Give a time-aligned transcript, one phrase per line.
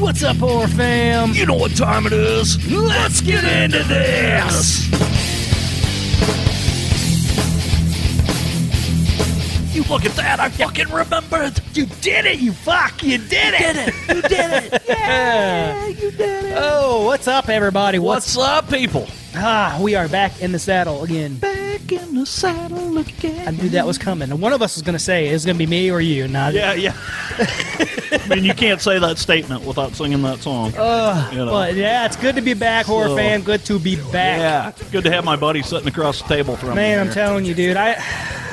[0.00, 1.32] What's up, horror fam?
[1.32, 2.70] You know what time it is.
[2.70, 4.84] Let's get into this.
[9.74, 10.38] You look at that.
[10.40, 11.60] I fucking remembered.
[11.74, 13.02] You did it, you fuck!
[13.02, 13.94] You did it!
[14.08, 14.82] You did it.
[14.88, 16.54] Yeah, you did it.
[16.56, 17.98] Oh, what's up, everybody?
[17.98, 19.06] What's up, people?
[19.34, 19.78] ah?
[19.82, 21.36] We are back in the saddle again.
[21.36, 21.53] Back
[21.92, 23.48] in the saddle again.
[23.48, 24.30] I knew that was coming.
[24.30, 26.00] And one of us was going to say it was going to be me or
[26.00, 26.28] you.
[26.28, 26.94] Not Yeah, yeah.
[27.38, 30.72] I mean, you can't say that statement without singing that song.
[30.76, 31.50] Uh, You know.
[31.50, 33.42] But yeah, it's good to be back, horror So- fan.
[33.42, 34.76] Good to be back.
[34.78, 36.74] yeah, good to have my buddy sitting across the table from me.
[36.76, 37.76] Man, I'm telling you, dude.
[37.76, 37.94] I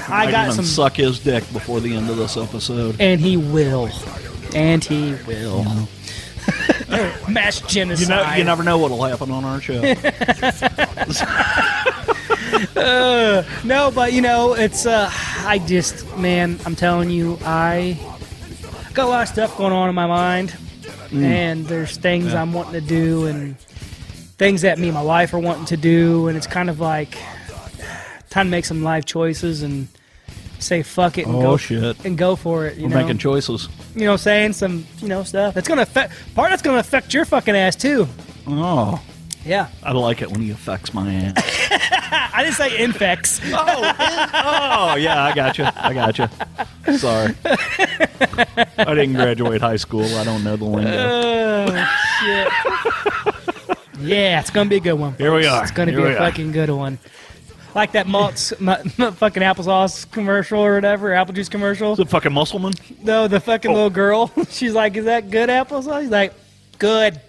[0.07, 2.97] I Might got even some, suck his dick before the end of this episode.
[2.99, 3.89] and he will,
[4.53, 5.63] and he will.
[7.29, 8.01] Mass genocide.
[8.01, 9.79] You know, you never know what'll happen on our show.
[13.63, 17.97] No, but you know, it's uh I just man, I'm telling you, I
[18.93, 20.55] got a lot of stuff going on in my mind.
[21.13, 22.31] And there's things Mm.
[22.33, 22.41] Yeah.
[22.41, 23.57] I'm wanting to do and
[24.37, 27.17] things that me and my wife are wanting to do and it's kind of like
[28.29, 29.87] time to make some life choices and
[30.59, 32.05] say fuck it and Oh, go shit.
[32.05, 33.01] and go for it, you We're know.
[33.01, 33.67] making choices.
[33.93, 35.57] you know, saying some, you know, stuff.
[35.57, 38.07] It's gonna affect part that's gonna affect your fucking ass too.
[38.47, 39.01] Oh,
[39.45, 39.69] Yeah.
[39.83, 41.33] I like it when he affects my ass.
[42.33, 43.39] I didn't say infects.
[43.45, 45.65] Oh, oh, yeah, I got you.
[45.75, 46.27] I got you.
[46.97, 47.35] Sorry.
[47.45, 50.05] I didn't graduate high school.
[50.15, 50.91] I don't know the lingo.
[50.93, 51.67] Oh
[52.19, 52.47] shit!
[53.99, 55.13] yeah, it's gonna be a good one.
[55.15, 55.53] Here we folks.
[55.53, 55.63] are.
[55.63, 56.29] It's gonna Here be we a are.
[56.31, 56.99] fucking good one.
[57.73, 61.95] Like that Mott's mu- mu- fucking applesauce commercial or whatever, apple juice commercial.
[61.95, 62.73] The fucking Musselman?
[63.01, 63.73] No, the fucking Oh.
[63.73, 64.31] little girl.
[64.49, 66.33] She's like, "Is that good applesauce?" He's like,
[66.79, 67.19] "Good."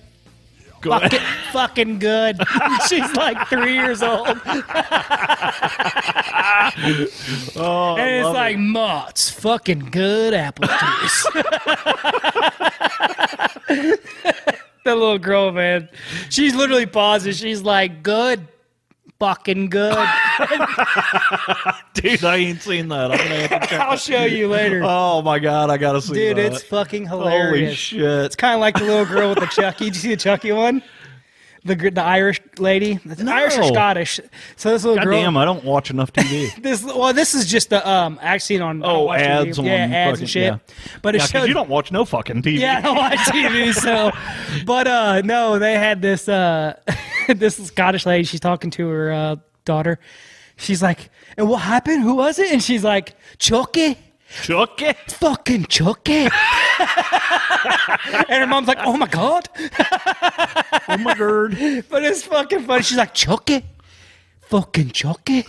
[0.83, 1.21] Go Fucking,
[1.53, 2.41] fucking good.
[2.89, 4.27] She's like three years old,
[7.57, 8.61] Oh, I and it's like it.
[8.61, 11.23] Mott's fucking good apple juice.
[13.69, 14.01] that
[14.85, 15.89] little girl, man,
[16.31, 17.39] she's literally pauses.
[17.39, 18.49] She's like, "Good,
[19.23, 19.93] fucking good."
[21.95, 23.13] dude, I ain't seen that.
[23.13, 24.01] I'm gonna have to check I'll that.
[24.01, 26.39] show you later, Oh my god, I gotta see dude.
[26.39, 26.53] that.
[26.55, 27.69] It's fucking hilarious.
[27.69, 28.25] Holy shit!
[28.25, 29.85] It's kind of like the little girl with the Chucky.
[29.87, 30.83] Did you see the Chucky one?
[31.65, 34.19] The the Irish lady, It's Irish or Scottish.
[34.57, 35.21] So this little God girl.
[35.21, 36.51] damn, I don't watch enough TV.
[36.63, 38.19] This well, this is just the um.
[38.21, 39.59] I've seen on Oh, ads TV.
[39.61, 40.43] on yeah, ads fucking- and shit.
[40.43, 40.59] yeah.
[41.03, 42.59] But it yeah, showed you don't watch no fucking TV.
[42.59, 43.73] Yeah, I don't watch TV.
[43.75, 44.11] So,
[44.67, 46.75] but uh, no, they had this uh,
[47.29, 48.25] this Scottish lady.
[48.25, 50.01] She's talking to her uh, daughter.
[50.57, 52.03] She's like, "And what happened?
[52.03, 53.99] Who was it?" And she's like, "Chucky."
[54.43, 54.97] Chuck it.
[55.13, 56.25] Fucking Chucky.
[56.25, 56.31] and
[58.29, 59.49] her mom's like, oh my God.
[60.89, 61.57] Oh my god.
[61.89, 62.83] But it's fucking funny.
[62.83, 63.65] She's like, Chucky.
[64.49, 65.45] Fucking Chucky.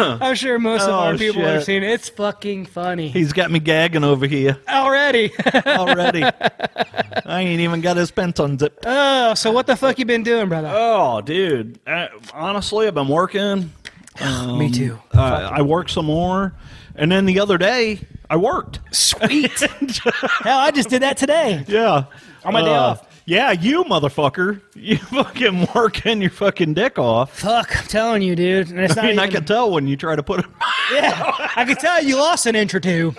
[0.00, 1.90] I'm sure most of Oh, our people have seen it.
[1.90, 3.08] It's fucking funny.
[3.08, 5.32] He's got me gagging over here Already.
[5.66, 6.22] already.
[6.22, 8.84] I ain't even got his pants unzipped.
[8.86, 10.70] oh, so what the fuck you been doing, brother?
[10.72, 11.80] Oh, dude.
[11.86, 13.72] Uh, honestly, I've been working.
[14.20, 14.98] Me too.
[15.14, 16.54] Uh, I worked some more,
[16.94, 18.80] and then the other day I worked.
[18.90, 19.50] Sweet.
[19.60, 21.64] Hell, I just did that today.
[21.68, 22.04] Yeah,
[22.44, 23.04] On my day Uh, off.
[23.26, 24.62] Yeah, you motherfucker.
[24.74, 27.38] You fucking working your fucking dick off.
[27.38, 28.70] Fuck, I'm telling you, dude.
[28.70, 30.46] And it's I not mean, I can tell when you try to put it.
[30.90, 33.14] Yeah, I can tell you lost an inch or two.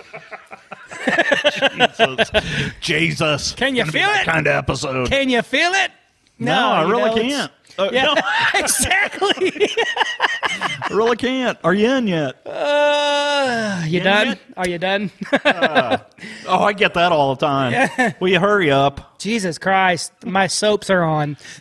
[1.70, 2.30] Jesus.
[2.80, 3.52] Jesus.
[3.52, 4.24] Can you feel it?
[4.24, 5.08] Kind of episode.
[5.08, 5.92] Can you feel it?
[6.38, 7.52] no, I you really know, can't.
[7.78, 8.14] Uh, Yeah, no,
[8.58, 8.90] exactly.
[8.92, 9.09] I
[11.00, 11.58] really can't.
[11.64, 12.46] Are you in yet?
[12.46, 14.26] Uh, you Yeah, done?
[14.28, 14.34] yeah.
[14.56, 15.10] Are you done?
[16.46, 18.14] Oh, I get that all the time.
[18.20, 19.18] Will you hurry up?
[19.18, 21.36] Jesus Christ, my soaps are on.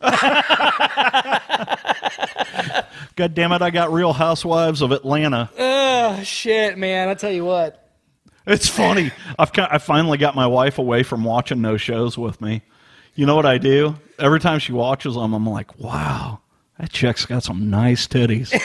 [3.16, 3.61] God damn it!
[3.61, 5.50] I got Real Housewives of Atlanta.
[5.57, 7.09] Oh shit, man!
[7.09, 7.85] I tell you what.
[8.47, 9.11] It's funny.
[9.38, 12.61] I've I finally got my wife away from watching those shows with me.
[13.16, 13.95] You know what I do?
[14.17, 16.39] Every time she watches them, I'm like, "Wow,
[16.79, 18.51] that chick's got some nice titties."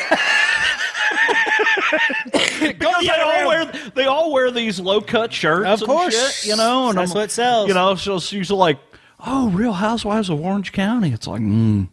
[2.61, 6.41] because they all wear they all wear these low cut shirts, Of and course.
[6.43, 7.69] shit, you know, and That's I'm- what sells.
[7.69, 8.79] You know, so she's like,
[9.25, 11.89] "Oh, Real Housewives of Orange County." It's like, mm,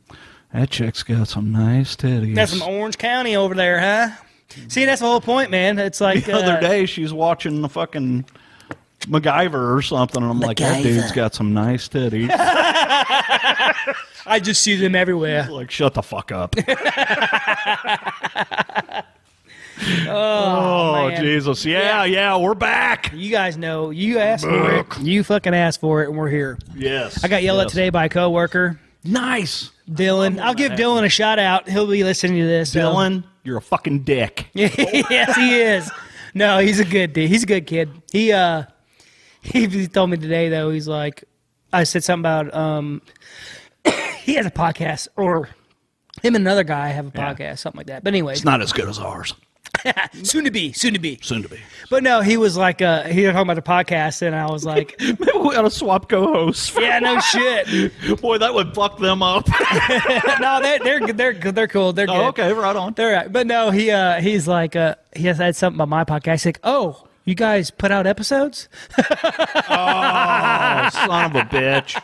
[0.53, 2.35] that chick's got some nice titties.
[2.35, 4.09] That's some Orange County over there, huh?
[4.67, 5.79] See, that's the whole point, man.
[5.79, 8.25] It's like the other uh, day she's watching the fucking
[9.01, 12.27] MacGyver or something, and I'm like, that dude's got some nice titties.
[14.25, 15.47] I just see them everywhere.
[15.49, 16.55] like, shut the fuck up.
[20.07, 21.23] Oh, oh, man.
[21.23, 21.65] Jesus.
[21.65, 23.11] Yeah, yeah, we're back.
[23.15, 23.89] You guys know.
[23.89, 24.99] You asked for it.
[24.99, 26.59] You fucking asked for it, and we're here.
[26.75, 27.23] Yes.
[27.23, 27.71] I got yelled at yes.
[27.71, 28.79] today by a coworker.
[29.03, 29.71] Nice.
[29.89, 30.39] Dylan.
[30.39, 31.67] I'll give Dylan a shout out.
[31.67, 32.73] He'll be listening to this.
[32.73, 34.47] so- Dylan, you're a fucking dick.
[34.53, 35.91] yes, he is.
[36.33, 37.29] No, he's a good dude.
[37.29, 37.89] He's a good kid.
[38.11, 38.63] He uh
[39.41, 41.23] he told me today though, he's like
[41.73, 43.01] I said something about um
[44.31, 45.45] he has a podcast or
[46.23, 47.33] him and another guy have a Yeah.
[47.33, 48.03] podcast, something like that.
[48.03, 49.33] But anyways, It's not as good as ours.
[50.23, 51.17] soon to be, soon to be.
[51.21, 51.57] Soon to be.
[51.89, 54.65] But no, he was like uh he was talking about the podcast and I was
[54.65, 56.75] like, Maybe we ought to swap co-hosts.
[56.77, 57.91] Yeah, no shit.
[58.21, 59.47] Boy, that would fuck them up.
[60.39, 61.55] no, they're they're they're good.
[61.55, 61.93] They're cool.
[61.93, 62.15] They're good.
[62.15, 62.93] oh, okay, right on.
[62.93, 63.31] They're right.
[63.31, 66.31] But no, he uh he's like uh he has had something about my podcast.
[66.33, 68.67] He's like, Oh, you guys put out episodes?
[68.97, 72.01] Oh, son of a bitch.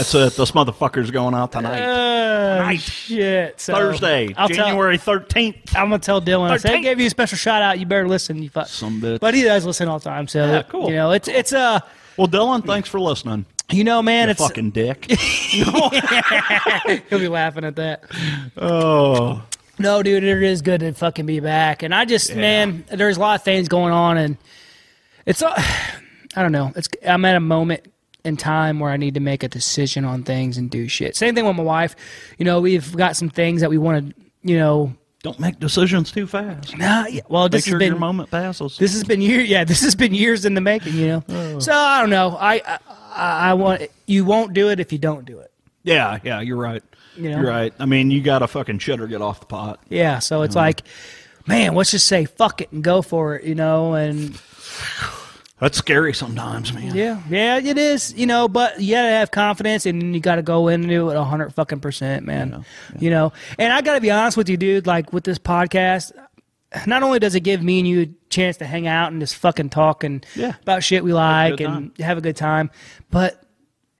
[0.00, 0.34] That's it.
[0.34, 1.82] This motherfucker's going out tonight.
[1.82, 2.80] Uh, Night.
[2.80, 3.60] shit.
[3.60, 5.76] So, Thursday, I'll tell- January 13th.
[5.76, 6.50] I'm gonna tell Dylan.
[6.50, 7.78] I said, I gave you a special shout out.
[7.78, 8.42] You better listen.
[8.42, 8.68] You fuck.
[8.68, 9.20] Some bitch.
[9.20, 10.26] But he does listen all the time.
[10.26, 10.88] So Yeah, cool.
[10.88, 11.80] You know, it's it's uh,
[12.16, 13.44] Well, Dylan, thanks for listening.
[13.70, 15.04] you know, man, You it's fucking dick.
[15.10, 15.90] he'll
[17.18, 18.04] be laughing at that.
[18.56, 19.42] oh.
[19.78, 21.82] No, dude, it is good to fucking be back.
[21.82, 24.36] And I just, man, there's a lot of things going on, and
[25.26, 25.52] it's, uh,
[26.36, 26.72] I don't know.
[26.76, 27.86] It's I'm at a moment
[28.24, 31.16] in time where I need to make a decision on things and do shit.
[31.16, 31.96] Same thing with my wife.
[32.38, 34.94] You know, we've got some things that we want to, you know.
[35.22, 36.76] Don't make decisions too fast.
[36.78, 38.78] Nah, yeah, well, Make this sure has been your moment passes.
[38.78, 39.48] this has been years.
[39.48, 40.94] Yeah, this has been years in the making.
[40.94, 41.24] You know.
[41.28, 41.58] Oh.
[41.58, 42.36] So I don't know.
[42.40, 42.78] I, I
[43.12, 45.52] I want you won't do it if you don't do it.
[45.82, 46.82] yeah, yeah, you're right.
[47.16, 47.40] You know?
[47.40, 47.74] You're right.
[47.78, 49.80] I mean, you got to fucking shit or get off the pot.
[49.88, 50.20] Yeah.
[50.20, 50.66] So it's uh-huh.
[50.66, 50.82] like,
[51.46, 53.44] man, let's just say fuck it and go for it.
[53.44, 54.40] You know, and
[55.60, 56.94] That's scary sometimes, man.
[56.94, 58.14] Yeah, yeah, it is.
[58.14, 61.52] You know, but you gotta have confidence, and you gotta go into it a hundred
[61.54, 62.64] fucking percent, man.
[62.98, 64.86] You know, and I gotta be honest with you, dude.
[64.86, 66.12] Like with this podcast,
[66.86, 69.36] not only does it give me and you a chance to hang out and just
[69.36, 70.54] fucking talk and Yeah.
[70.62, 72.70] about shit we like and have a good time,
[73.10, 73.42] but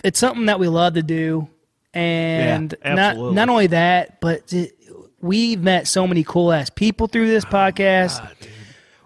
[0.03, 1.47] it's something that we love to do,
[1.93, 4.73] and Yeah, not not only that, but it,
[5.21, 8.27] we've met so many cool ass people through this ah, podcast.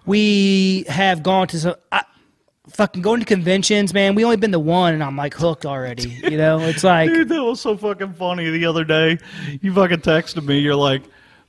[0.06, 1.74] we have gone to some.
[1.90, 2.04] I,
[2.74, 4.14] Fucking going to conventions, man.
[4.16, 6.08] We only been to one, and I'm like hooked already.
[6.08, 9.18] You know, it's like Dude, that was so fucking funny the other day.
[9.62, 10.58] You fucking texted me.
[10.58, 11.02] You're like,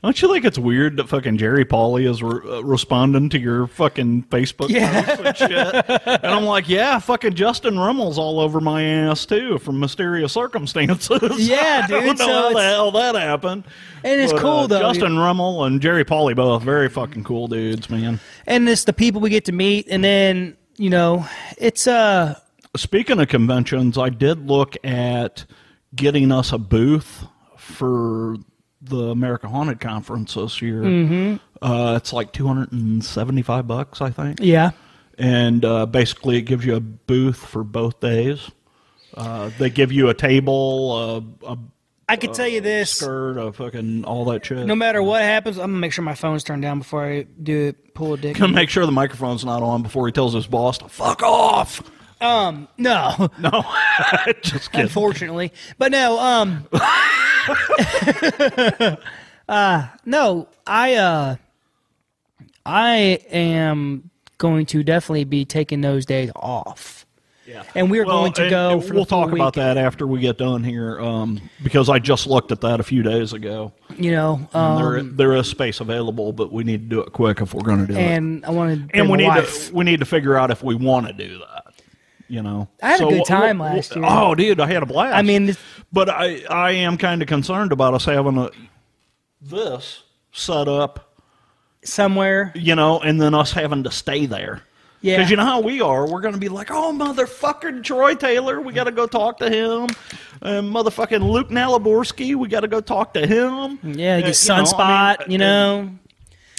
[0.03, 3.65] don't you think it's weird that fucking Jerry Pauly is re- uh, responding to your
[3.65, 5.01] fucking Facebook Yeah.
[5.03, 5.85] posts and shit?
[6.05, 11.39] and I'm like, yeah, fucking Justin Rummel's all over my ass too from mysterious circumstances.
[11.49, 13.63] Yeah, I don't dude, know so how the hell that happened.
[14.03, 14.79] And it's But, cool, uh, though.
[14.81, 18.19] Justin Rummel and Jerry Pauly both very fucking cool dudes, man.
[18.45, 21.25] and it's the people we get to meet, and then you know,
[21.57, 22.39] it's uh,
[22.75, 25.45] Speaking of conventions, I did look at
[25.95, 27.25] getting us a booth
[27.57, 28.35] for
[28.81, 30.81] the America Haunted Conference this year.
[30.81, 31.35] Mm-hmm.
[31.61, 34.71] Uh, it's like two hundred and seventy-five bucks, I think, yeah,
[35.17, 38.51] and uh, basically it gives you a booth for both days.
[39.13, 41.57] Uh, they give you a table, a, a
[42.07, 42.91] I could tell you this.
[42.91, 44.65] skirt, a fucking all that shit.
[44.67, 47.67] No matter what happens, I'm gonna make sure my phone's turned down before I do
[47.69, 47.93] it.
[47.95, 48.37] Pull a dick.
[48.37, 51.81] Gonna make sure the microphone's not on before he tells his boss to fuck off.
[52.21, 53.63] Um, no, No,
[54.41, 54.85] just kidding.
[54.87, 56.19] unfortunately, but no.
[56.19, 56.67] Um,
[59.49, 61.35] uh, no, I uh,
[62.65, 62.95] I
[63.31, 67.04] am going to definitely be taking those days off.
[67.45, 67.63] Yeah.
[67.75, 71.39] And we're going to go we'll talk about that after we get done here, um,
[71.63, 73.71] because I just looked at that a few days ago.
[73.97, 77.11] You know, And there, um, there is space available, but we need to do it
[77.13, 78.01] quick if we're going to do it.
[78.01, 78.97] and I want to.
[78.97, 79.67] And we need wife.
[79.67, 81.73] to we need to figure out if we want to do that.
[82.27, 84.03] You know, I had a good time last year.
[84.07, 85.15] Oh, dude, I had a blast.
[85.15, 85.59] I mean, this-
[85.93, 88.49] but I I am kind of concerned about us having a
[89.39, 91.13] this set up,
[91.83, 92.51] somewhere.
[92.55, 94.63] you know, and then us having to stay there.
[95.05, 95.17] Yeah.
[95.17, 96.09] Because you know how we are.
[96.09, 99.49] We're going to be like, oh, motherfucking Troy Taylor, we got to go talk to
[99.51, 99.87] him.
[100.41, 103.77] And motherfucking Luke Naliborski, we got to go talk to him.
[103.83, 105.91] Yeah, Uh, like you sunspot, know, I mean, you know.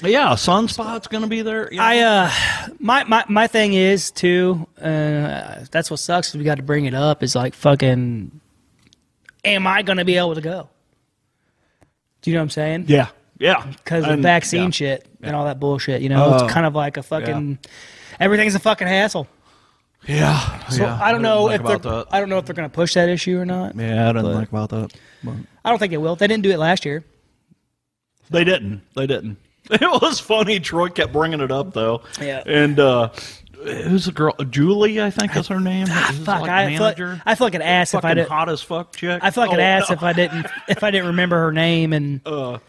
[0.03, 1.73] Yeah, Sunspot's going to be there.
[1.73, 2.31] you I uh,
[2.79, 4.67] my my my thing is too.
[4.81, 6.33] Uh, that's what sucks.
[6.35, 7.23] We got to bring it up.
[7.25, 8.41] Is like fucking.
[9.45, 10.69] Am I gonna be able to go?
[12.21, 12.85] Do you know what I'm saying?
[12.89, 13.67] yeah, yeah.
[13.67, 14.71] Because of vaccine yeah.
[14.71, 16.03] shit and all that bullshit.
[16.03, 17.59] You know, Uh, it's kind of like a fucking.
[18.21, 19.27] Everything's a fucking hassle.
[20.07, 20.67] Yeah.
[20.69, 22.05] So yeah, I don't didn't know think if they're.
[22.13, 23.75] I don't know if they're gonna push that issue or not.
[23.75, 24.93] Yeah, I didn't but- think about that.
[25.25, 26.15] But I don't think it will.
[26.17, 27.05] They didn't do it last year.
[28.31, 28.83] they didn't.
[28.95, 29.39] They didn't.
[29.69, 30.61] It was funny.
[30.61, 32.03] Troy kept bringing it up though.
[32.21, 32.41] Yeah.
[32.47, 33.09] And uh,
[33.65, 34.33] who's the girl?
[34.49, 35.89] Julie, I think is her name.
[35.91, 36.43] Ah, Is fuck!
[36.43, 37.01] like I feel, like.
[37.27, 38.29] I feel like an ass if I Fucking did.
[38.29, 39.19] hot as fuck chick.
[39.25, 39.95] I feel like an Oh, ass no.
[39.95, 42.21] if I didn't if I didn't remember her name and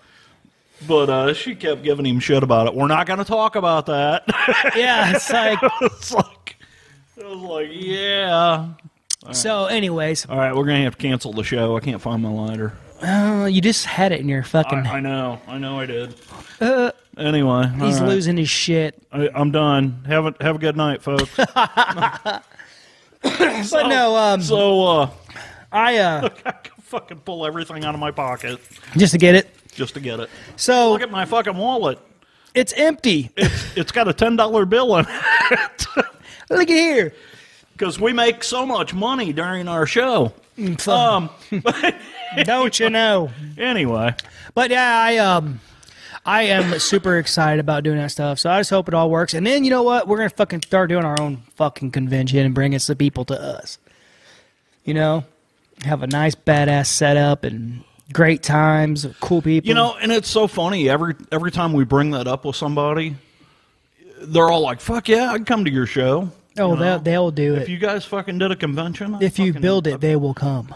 [0.85, 2.75] But uh, she kept giving him shit about it.
[2.75, 4.23] We're not going to talk about that.
[4.75, 6.55] yeah, it's like it's like,
[7.19, 8.67] I was like, yeah,
[9.31, 11.75] So, anyways, All right, we're gonna have to cancel the show.
[11.75, 12.73] I can't find my lighter.
[13.01, 14.85] uh, you just had it in your fucking.
[14.85, 16.13] I know, I know, I did.
[17.17, 18.09] anyway, he's all right.
[18.09, 19.01] losing his shit.
[19.11, 20.03] I, I'm done.
[20.07, 21.29] Have a have a good night, folks.
[23.21, 25.09] But no, um, so uh,
[25.71, 28.59] I uh, I can fucking pull everything out of my pocket
[28.95, 29.49] just to get it.
[29.77, 30.29] Just to get it.
[30.57, 31.99] So Look at my fucking wallet.
[32.53, 33.29] it's empty.
[33.37, 35.85] It's, It's got a ten dollar bill in it
[36.49, 37.13] Look at here.
[37.73, 40.33] because we make so much money during our show.
[40.79, 41.29] So, Um.
[42.43, 43.29] don't you know?
[43.57, 44.13] Anyway,
[44.53, 45.59] But yeah, I um,
[46.25, 48.39] I am super excited about doing that stuff.
[48.39, 49.33] So I just hope it all works.
[49.33, 50.07] And then you know what?
[50.07, 53.39] We're gonna fucking start doing our own fucking convention and bring us the people to
[53.39, 53.77] us.
[54.83, 55.23] You know,
[55.85, 57.83] have a nice badass setup and
[58.13, 59.67] great times, cool people.
[59.67, 63.15] you know, and it's so funny every every time we bring that up with somebody,
[64.21, 67.53] they're all like, "Fuck yeah, I'd come to your show." oh, you they'll they'll do
[67.55, 67.63] If it.
[67.63, 70.73] If you guys fucking did a convention, I'd if you build it, they will come.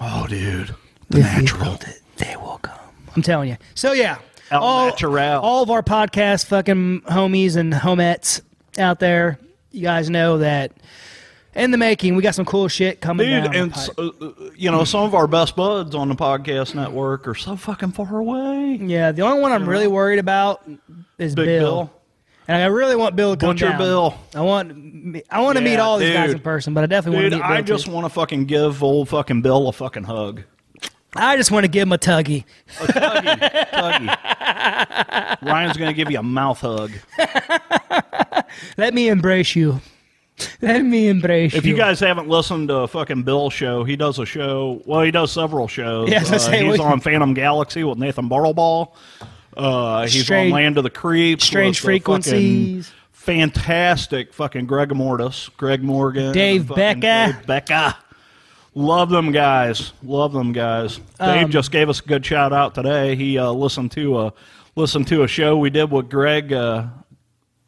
[0.00, 0.74] oh, dude,
[1.10, 1.74] the If natural.
[1.74, 2.78] it, they will come.
[3.14, 3.56] I'm telling you.
[3.74, 4.18] So yeah,
[4.50, 5.40] El all, natural.
[5.40, 8.40] all of our podcast fucking homies and homettes
[8.78, 9.38] out there,
[9.70, 10.72] you guys know that
[11.54, 14.10] in the making, we got some cool shit coming Dude, and uh,
[14.56, 18.16] you know, some of our best buds on the podcast network are so fucking far
[18.16, 18.78] away.
[18.80, 20.66] yeah, the only one I'm really worried about
[21.18, 21.60] is Big Bill.
[21.84, 21.90] Bill.
[22.48, 23.78] And I really want Bill to come Butcher down.
[23.78, 24.14] Bill.
[24.34, 27.32] I want I want to meet all these guys in person, but I definitely Dude,
[27.32, 30.04] want to meet Bill I just want to fucking give old fucking Bill a fucking
[30.04, 30.42] hug.
[31.14, 32.44] I just want to give him a tuggy.
[32.80, 34.08] A tuggy.
[35.42, 36.92] Ryan's gonna give you a mouth hug.
[38.76, 39.80] Let me embrace you.
[40.62, 41.72] Let me embrace If you.
[41.72, 44.80] you guys haven't listened to a fucking Bill show, he does a show.
[44.86, 46.10] Well, he does several shows.
[46.12, 48.92] I Uh, say, he's we- on Phantom Galaxy with Nathan Bartleball.
[49.56, 51.44] Uh, he's Strange- on Land of the Creeps.
[51.44, 52.90] Strange Frequencies.
[53.12, 57.00] Fantastic fucking Greg Mortis, Greg Morgan, Dave Becca.
[57.00, 57.96] Dave Becca.
[58.74, 59.92] Love them guys.
[60.02, 60.96] Love them guys.
[61.20, 63.14] Dave Um, just gave us a good shout out today.
[63.14, 64.32] He uh, listened to a
[64.74, 66.52] listened to a show we did with Greg.
[66.52, 66.86] Uh,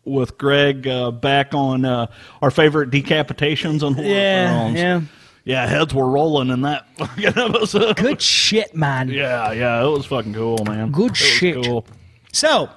[0.05, 2.07] with Greg uh, back on uh,
[2.43, 4.79] our favorite decapitations and horror yeah, films.
[4.79, 5.01] yeah.
[5.47, 7.97] Yeah, heads were rolling in that fucking episode.
[7.97, 9.09] Good shit, man.
[9.11, 10.91] Yeah, yeah, it was fucking cool, man.
[10.91, 11.63] Good It shit.
[11.63, 11.87] Cool.
[12.33, 12.71] So,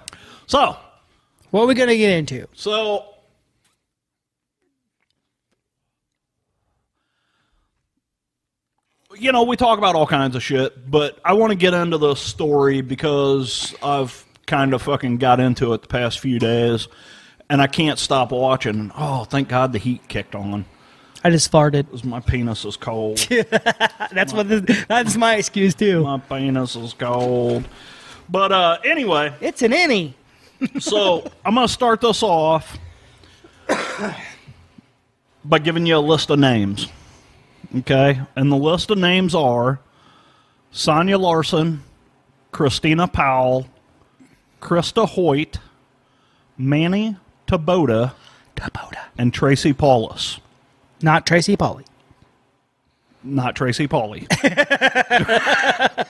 [0.47, 0.75] So,
[1.51, 2.45] what are we gonna get into?
[2.53, 3.05] so
[9.15, 11.97] you know, we talk about all kinds of shit, but I want to get into
[11.97, 16.87] the story because I've kind of fucking got into it the past few days,
[17.49, 18.91] and I can't stop watching.
[18.97, 20.65] Oh, thank God the heat kicked on.
[21.23, 21.89] I just farted.
[21.89, 23.17] 'cause My penis is cold.
[24.11, 24.47] That's what.
[24.49, 26.03] The, that's my excuse too.
[26.03, 27.67] my penis is cold.
[28.29, 30.15] But uh, anyway, It's an any.
[30.79, 32.77] so I'm going to start this off
[35.43, 36.87] by giving you a list of names.
[37.77, 38.19] Okay?
[38.35, 39.79] And the list of names are
[40.71, 41.83] Sonia Larson,
[42.51, 43.67] Christina Powell,
[44.61, 45.59] Krista Hoyt,
[46.57, 47.15] Manny
[47.47, 48.13] Taboada,
[48.55, 49.05] Taboada.
[49.17, 50.39] and Tracy Paules.
[51.01, 51.85] Not Tracy Polly.
[53.23, 54.27] Not Tracy Pauly.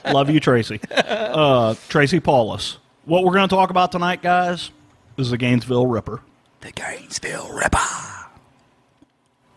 [0.12, 0.80] Love you, Tracy.
[0.90, 2.78] Uh, Tracy Paules.
[3.04, 4.70] What we're going to talk about tonight, guys,
[5.16, 6.20] is the Gainesville Ripper.
[6.60, 7.78] The Gainesville Ripper.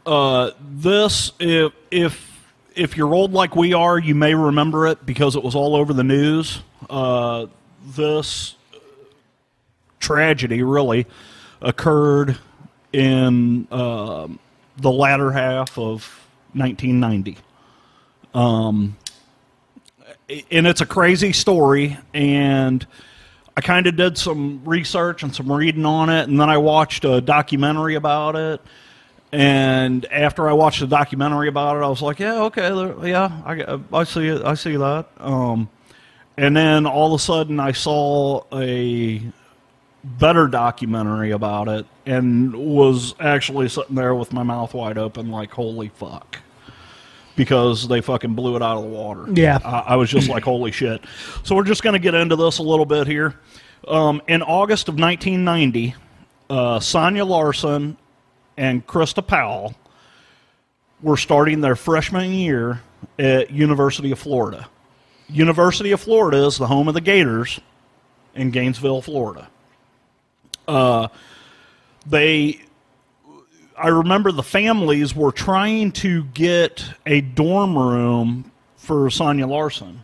[0.05, 2.31] Uh, this, if if
[2.75, 5.93] if you're old like we are, you may remember it because it was all over
[5.93, 6.61] the news.
[6.89, 7.45] Uh,
[7.85, 8.55] this
[9.99, 11.05] tragedy really
[11.61, 12.37] occurred
[12.93, 14.39] in um
[14.77, 17.37] the latter half of 1990.
[18.33, 18.97] Um,
[20.49, 22.85] and it's a crazy story, and
[23.55, 27.03] I kind of did some research and some reading on it, and then I watched
[27.05, 28.61] a documentary about it.
[29.33, 32.69] And after I watched the documentary about it, I was like, "Yeah, okay,
[33.09, 35.69] yeah, I, I see it, I see that." Um,
[36.37, 39.21] and then all of a sudden, I saw a
[40.03, 45.51] better documentary about it, and was actually sitting there with my mouth wide open, like,
[45.51, 46.37] "Holy fuck!"
[47.35, 49.25] Because they fucking blew it out of the water.
[49.33, 49.59] Yeah.
[49.63, 51.01] I, I was just like, "Holy shit!"
[51.43, 53.39] So we're just going to get into this a little bit here.
[53.87, 55.95] Um, in August of 1990,
[56.49, 57.97] uh, Sonia Larson
[58.57, 59.73] and Krista Powell
[61.01, 62.81] were starting their freshman year
[63.17, 64.67] at University of Florida.
[65.29, 67.59] University of Florida is the home of the Gators
[68.35, 69.49] in Gainesville, Florida.
[70.67, 71.07] Uh,
[72.05, 72.61] they,
[73.77, 80.03] I remember the families were trying to get a dorm room for Sonia Larson.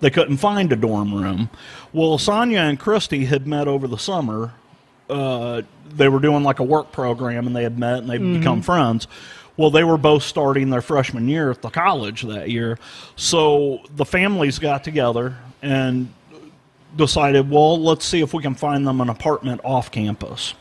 [0.00, 1.50] They couldn't find a dorm room.
[1.92, 4.52] Well, Sonia and Christy had met over the summer
[5.10, 8.62] uh, they were doing like a work program and they had met and they'd become
[8.62, 9.06] friends.
[9.56, 12.78] Well, they were both starting their freshman year at the college that year.
[13.16, 16.12] So the families got together and
[16.98, 20.54] decided, well, let's see if we can find them an apartment off campus.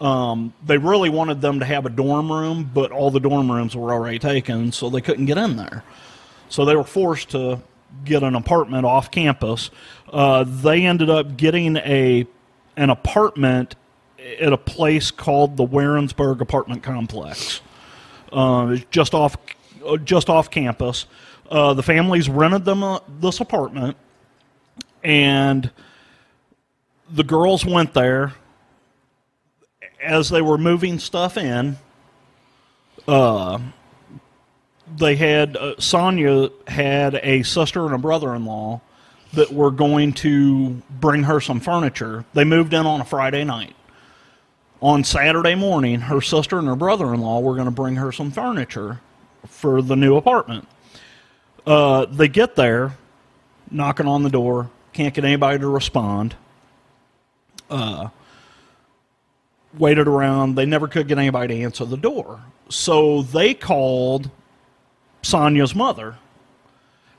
[0.00, 3.76] Um, they really wanted them to have a dorm room, but all the dorm rooms
[3.76, 5.82] were already taken, so they couldn't get in there.
[6.48, 7.60] So they were forced to
[8.04, 9.70] get an apartment off campus.
[10.12, 12.26] Uh, they ended up getting a
[12.76, 13.74] an apartment
[14.40, 17.60] at a place called the Warrensburg Apartment Complex,
[18.32, 19.36] uh, just off
[20.04, 21.06] just off campus.
[21.50, 23.96] Uh, the families rented them uh, this apartment,
[25.02, 25.70] and
[27.10, 28.34] the girls went there
[30.02, 31.76] as they were moving stuff in,
[33.06, 33.58] uh,
[34.96, 38.80] they had uh, Sonia had a sister and a brother-in-law
[39.32, 42.24] that were going to bring her some furniture.
[42.34, 43.76] They moved in on a Friday night.
[44.82, 49.00] On Saturday morning, her sister and her brother-in-law were going to bring her some furniture
[49.46, 50.66] for the new apartment.
[51.66, 52.96] Uh, they get there,
[53.70, 56.34] knocking on the door, can't get anybody to respond.
[57.70, 58.08] Uh,
[59.78, 60.56] waited around.
[60.56, 62.40] They never could get anybody to answer the door.
[62.68, 64.30] So they called
[65.22, 66.16] Sonia's mother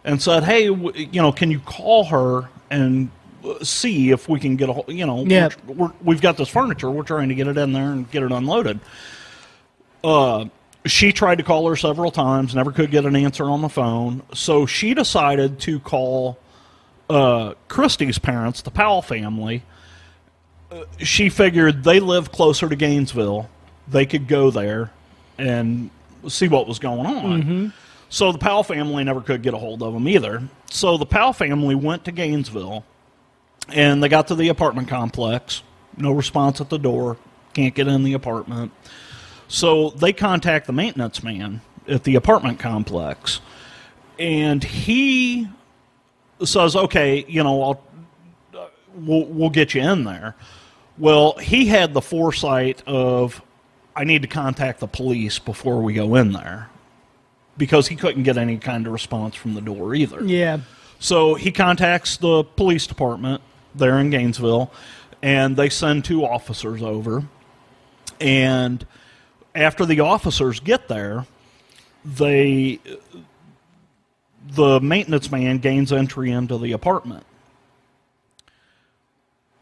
[0.03, 3.09] and said, "Hey, w- you know, can you call her and
[3.45, 5.49] uh, see if we can get a, you know, Yeah.
[5.67, 6.89] we're, we're, we've got this furniture.
[6.91, 8.79] We're trying to get it in there and get it unloaded."
[10.03, 10.45] Uh,
[10.85, 14.23] she tried to call her several times, never could get an answer on the phone.
[14.33, 16.39] So she decided to call
[17.11, 19.63] uh, Christy's parents, the Powell family,
[20.99, 23.49] she figured they live closer to Gainesville.
[23.87, 24.91] They could go there
[25.37, 25.89] and
[26.27, 27.73] see what was going on.
[28.09, 30.43] So the Powell family never could get a hold of them either.
[30.69, 32.85] So the Powell family went to Gainesville
[33.69, 35.63] and they got to the apartment complex.
[35.97, 37.17] No response at the door.
[37.53, 38.71] Can't get in the apartment.
[39.49, 43.41] So they contact the maintenance man at the apartment complex.
[44.17, 45.49] And he
[46.45, 47.83] says, okay, you know, I'll
[48.95, 50.35] we'll, we'll get you in there.
[50.97, 53.41] Well, he had the foresight of,
[53.95, 56.69] I need to contact the police before we go in there
[57.57, 60.23] because he couldn't get any kind of response from the door either.
[60.23, 60.59] Yeah.
[60.99, 63.41] So he contacts the police department
[63.73, 64.71] there in Gainesville,
[65.21, 67.23] and they send two officers over.
[68.19, 68.85] And
[69.55, 71.25] after the officers get there,
[72.05, 72.79] they
[74.47, 77.25] the maintenance man gains entry into the apartment.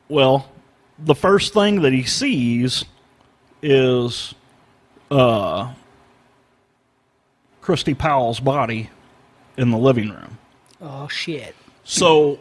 [0.08, 0.50] Well,
[0.98, 2.86] the first thing that he sees
[3.62, 4.34] is
[5.12, 5.74] uh,
[7.62, 8.90] Christy Powell's body
[9.58, 10.38] in the living room.
[10.82, 11.56] Oh shit.
[11.84, 12.40] So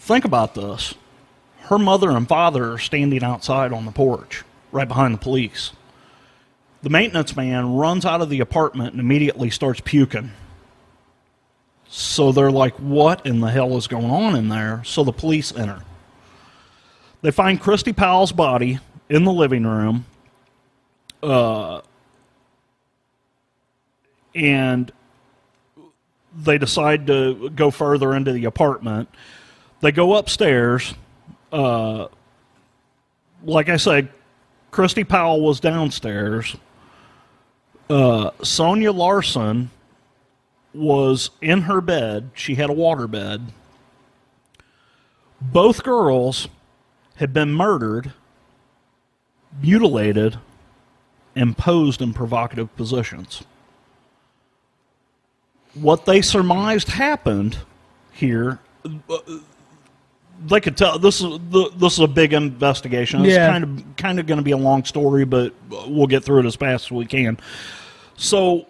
[0.00, 0.94] think about this.
[1.60, 5.72] Her mother and father are standing outside on the porch, right behind the police.
[6.82, 10.30] The maintenance man runs out of the apartment and immediately starts puking.
[11.88, 14.82] So they're like, what in the hell is going on in there?
[14.84, 15.82] So the police enter.
[17.22, 20.04] They find Christy Powell's body in the living room.
[21.22, 21.80] Uh,
[24.34, 24.92] and
[26.36, 29.08] they decide to go further into the apartment.
[29.80, 30.94] They go upstairs.
[31.50, 32.08] Uh,
[33.42, 34.10] like I said,
[34.70, 36.56] Christy Powell was downstairs.
[37.88, 39.70] Uh, Sonia Larson
[40.78, 42.30] was in her bed.
[42.34, 43.52] She had a water bed.
[45.40, 46.48] Both girls
[47.16, 48.12] had been murdered,
[49.60, 50.38] mutilated,
[51.36, 53.42] and posed in provocative positions
[55.74, 57.58] what they surmised happened
[58.12, 58.58] here.
[60.46, 63.24] They could tell this is the, this is a big investigation.
[63.24, 63.50] It's Yeah.
[63.50, 65.52] kind of kind of going to be a long story, but
[65.86, 67.38] we'll get through it as fast as we can.
[68.16, 68.66] So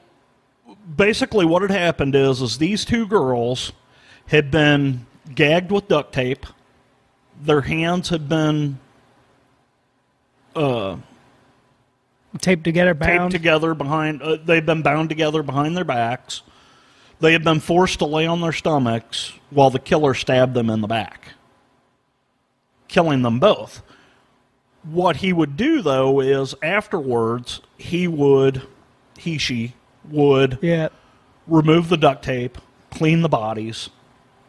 [0.97, 3.73] basically, what had happened is is these two girls
[4.27, 6.47] had been gagged with duct tape.
[7.41, 8.79] Their hands had been
[12.41, 13.31] Taped together, taped bound.
[13.33, 14.23] together behind.
[14.23, 16.43] Uh, they'd been bound together behind their backs.
[17.21, 20.81] They had been forced to lay on their stomachs while the killer stabbed them in
[20.83, 21.33] the back,
[22.87, 23.83] killing them both.
[24.85, 28.63] What he would do though is afterwards he would,
[29.17, 29.75] he she
[30.11, 30.89] would yeah.
[31.47, 32.59] remove the duct tape,
[32.91, 33.91] clean the bodies,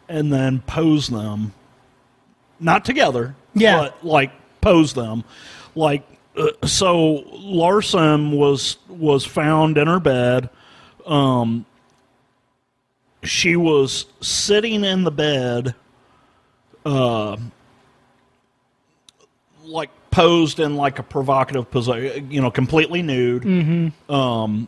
[0.08, 1.54] and then pose them.
[2.60, 3.78] Not together, Yeah.
[3.78, 5.24] but like pose them,
[5.76, 6.04] like
[6.38, 7.24] uh, so.
[7.42, 10.50] Larson was was found in her bed.
[11.06, 11.66] Um,
[13.24, 15.74] she was sitting in the bed,
[16.86, 17.38] uh,
[19.64, 23.92] like posed in like a provocative position, you know, completely nude.
[24.10, 24.68] Um,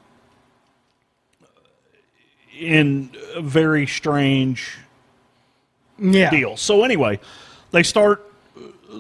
[2.62, 4.78] in a very strange
[5.98, 6.30] Yeah.
[6.30, 6.56] deal.
[6.58, 7.20] So anyway,
[7.72, 8.26] they start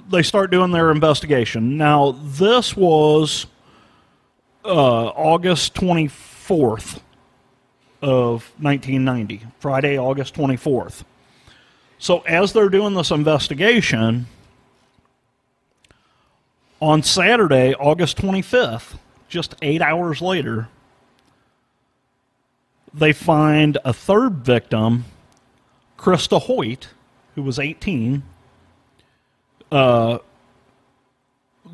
[0.09, 1.77] they start doing their investigation.
[1.77, 3.45] Now this was
[4.65, 4.69] uh,
[5.07, 7.01] August twenty fourth
[8.01, 11.03] of nineteen ninety, Friday, August twenty fourth.
[11.99, 14.25] So as they're doing this investigation
[16.81, 18.97] on Saturday, August twenty fifth,
[19.29, 20.67] just eight hours later,
[22.93, 25.05] they find a third victim
[25.97, 26.87] Krista Hoyt,
[27.35, 28.23] who was 18.
[29.71, 30.17] Uh,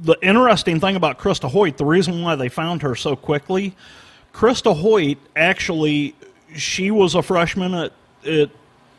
[0.01, 3.73] the interesting thing about Krista Hoyt, the reason why they found her so quickly,
[4.33, 6.13] Krista Hoyt actually,
[6.55, 7.93] she was a freshman at,
[8.25, 8.49] at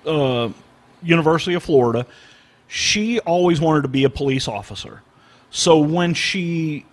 [0.07, 0.51] uh,
[1.03, 2.07] University of Florida.
[2.67, 5.03] She always wanted to be a police officer.
[5.51, 6.85] So when she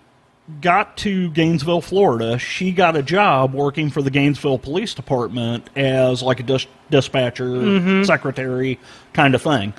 [0.62, 6.22] got to Gainesville, Florida, she got a job working for the Gainesville Police Department as
[6.22, 8.04] like a dis- dispatcher, mm-hmm.
[8.04, 8.80] secretary
[9.14, 9.74] kind of thing.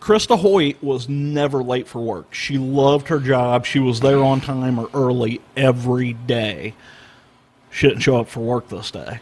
[0.00, 2.32] Krista Hoyt was never late for work.
[2.32, 3.66] She loved her job.
[3.66, 6.74] She was there on time or early every day.
[7.70, 9.20] She didn't show up for work this day.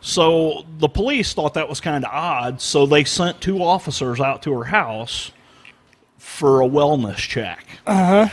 [0.00, 4.42] So the police thought that was kind of odd, so they sent two officers out
[4.44, 5.32] to her house
[6.18, 7.66] for a wellness check.
[7.86, 8.28] Uh-huh.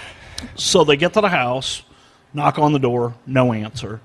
[0.56, 1.84] So they get to the house,
[2.34, 4.02] knock on the door, no answer.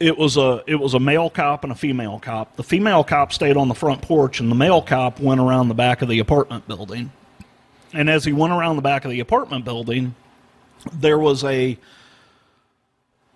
[0.00, 2.56] It was a it was a male cop and a female cop.
[2.56, 5.74] The female cop stayed on the front porch, and the male cop went around the
[5.74, 7.10] back of the apartment building.
[7.92, 10.14] And as he went around the back of the apartment building,
[10.92, 11.78] there was a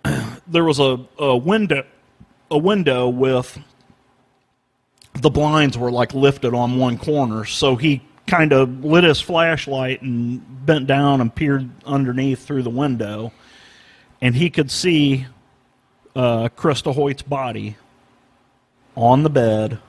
[0.47, 1.85] there was a, a window
[2.49, 3.59] a window with
[5.15, 10.01] the blinds were like lifted on one corner, so he kind of lit his flashlight
[10.01, 13.31] and bent down and peered underneath through the window,
[14.21, 15.25] and he could see
[16.15, 17.75] uh, Krista Hoyt's body
[18.95, 19.79] on the bed.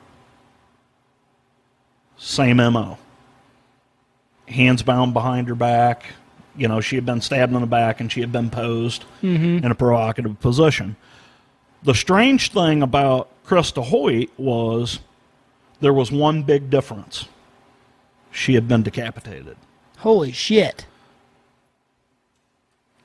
[2.17, 2.99] Same mo.
[4.49, 6.05] Hands bound behind her back.
[6.57, 9.05] You know, she had been stabbed in the back and she had been posed
[9.65, 10.97] in a provocative position.
[11.83, 15.01] The strange thing about Krista Hoyt was
[15.81, 17.29] there was one big difference.
[18.35, 19.57] She had been decapitated.
[19.99, 20.87] Holy shit.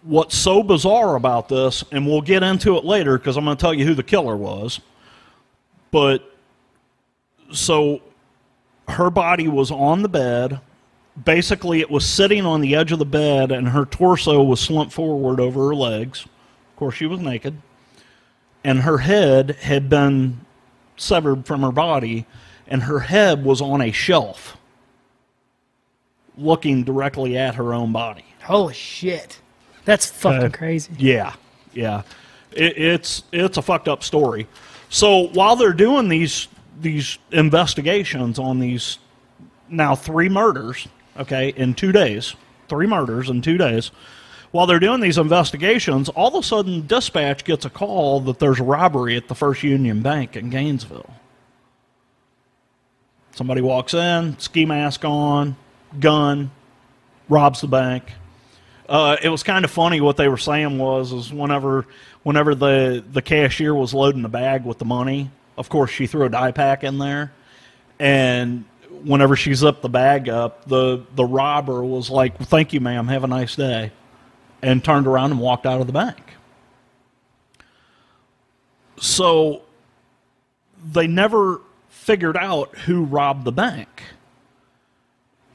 [0.01, 3.61] What's so bizarre about this, and we'll get into it later because I'm going to
[3.61, 4.81] tell you who the killer was,
[5.91, 6.35] but
[7.51, 8.01] so
[8.87, 10.61] her body was on the bed.
[11.23, 14.93] Basically, it was sitting on the edge of the bed, and her torso was slumped
[14.93, 16.23] forward over her legs.
[16.23, 17.61] Of course, she was naked.
[18.63, 20.43] And her head had been
[20.97, 22.25] severed from her body,
[22.67, 24.55] and her head was on a shelf
[26.39, 28.25] looking directly at her own body.
[28.43, 29.39] Holy shit.
[29.85, 30.91] That's fucking Uh, crazy.
[30.97, 31.33] Yeah,
[31.73, 32.03] yeah.
[32.51, 34.47] It, it's it's a fucked up story.
[34.89, 36.47] So while they're doing these
[36.81, 38.97] these investigations on these
[39.69, 42.35] now three murders, okay, in two days,
[42.67, 43.91] three murders in two days.
[44.51, 48.59] While they're doing these investigations, all of a sudden, dispatch gets a call that there's
[48.59, 51.13] a robbery at the First Union Bank in Gainesville.
[53.33, 55.55] Somebody walks in, ski mask on,
[55.99, 56.51] gun,
[57.27, 58.11] robs the bank.
[58.87, 61.85] Uh, it was kind of funny what they were saying was is whenever
[62.23, 66.25] whenever the the cashier was loading the bag with the money, of course she threw
[66.25, 67.31] a dye pack in there,
[67.99, 68.65] and
[69.03, 73.07] whenever she zipped the bag up, the the robber was like, "Thank you, ma'am.
[73.07, 73.91] Have a nice day,"
[74.61, 76.21] and turned around and walked out of the bank.
[78.99, 79.61] So
[80.91, 84.03] they never figured out who robbed the bank.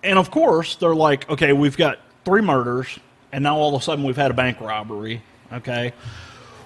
[0.05, 2.99] And of course, they're like, okay, we've got three murders,
[3.33, 5.23] and now all of a sudden we've had a bank robbery.
[5.53, 5.93] Okay.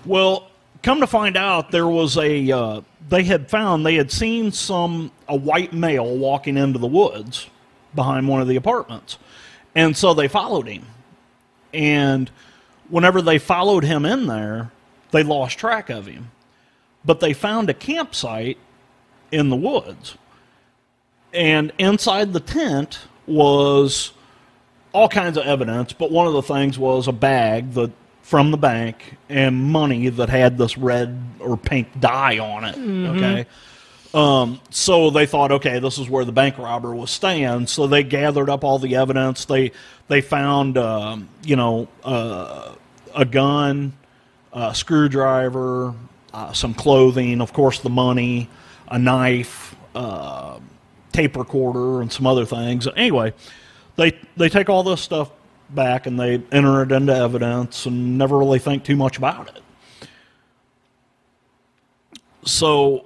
[0.04, 0.50] Well,
[0.82, 5.12] come to find out, there was a, uh, they had found, they had seen some,
[5.28, 7.46] a white male walking into the woods
[7.94, 9.18] behind one of the apartments.
[9.74, 10.84] And so they followed him.
[11.72, 12.30] And
[12.88, 14.72] whenever they followed him in there,
[15.12, 16.32] they lost track of him.
[17.04, 18.58] But they found a campsite
[19.30, 20.16] in the woods.
[21.32, 24.12] And inside the tent was
[24.92, 27.90] all kinds of evidence, but one of the things was a bag that
[28.22, 32.76] from the bank and money that had this red or pink dye on it.
[33.16, 33.46] Okay.
[34.14, 37.66] Um, so they thought, okay, this is where the bank robber was staying.
[37.66, 39.44] So they gathered up all the evidence.
[39.44, 39.72] They
[40.08, 42.74] they found, um, you know, uh,
[43.14, 43.92] a gun,
[44.52, 45.94] a screwdriver,
[46.32, 48.48] uh, some clothing, of course, the money,
[48.88, 50.58] a knife, uh,
[51.12, 52.86] tape recorder, and some other things.
[52.96, 53.32] Anyway,
[53.96, 55.30] they they take all this stuff
[55.70, 59.62] back and they enter it into evidence and never really think too much about it.
[62.48, 63.04] so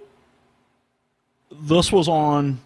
[1.51, 2.61] this was on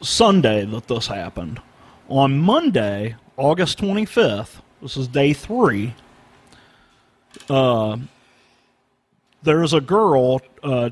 [0.00, 1.60] Sunday that this happened.
[2.08, 5.94] On Monday, August 25th, this is day three,
[7.48, 7.96] uh,
[9.42, 10.90] there's a girl, uh,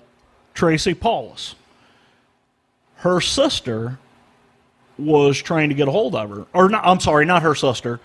[0.54, 1.54] Tracy Paules.
[3.00, 3.98] Her sister
[4.98, 6.46] was trying to get a hold of her.
[6.52, 7.98] Or, not, I'm sorry, not her sister.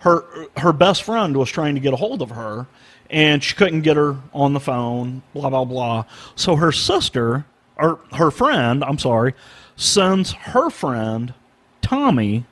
[0.00, 0.24] Her,
[0.56, 2.66] her best friend was trying to get a hold of her,
[3.08, 6.04] and she couldn't get her on the phone, blah, blah, blah.
[6.34, 7.44] So her sister,
[7.76, 9.34] or her friend, I'm sorry,
[9.76, 11.32] sends her friend,
[11.80, 12.44] Tommy,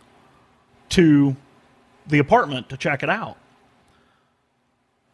[0.91, 1.37] to
[2.07, 3.39] the apartment to check it out.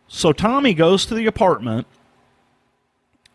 [0.07, 1.87] So Tommy goes to the apartment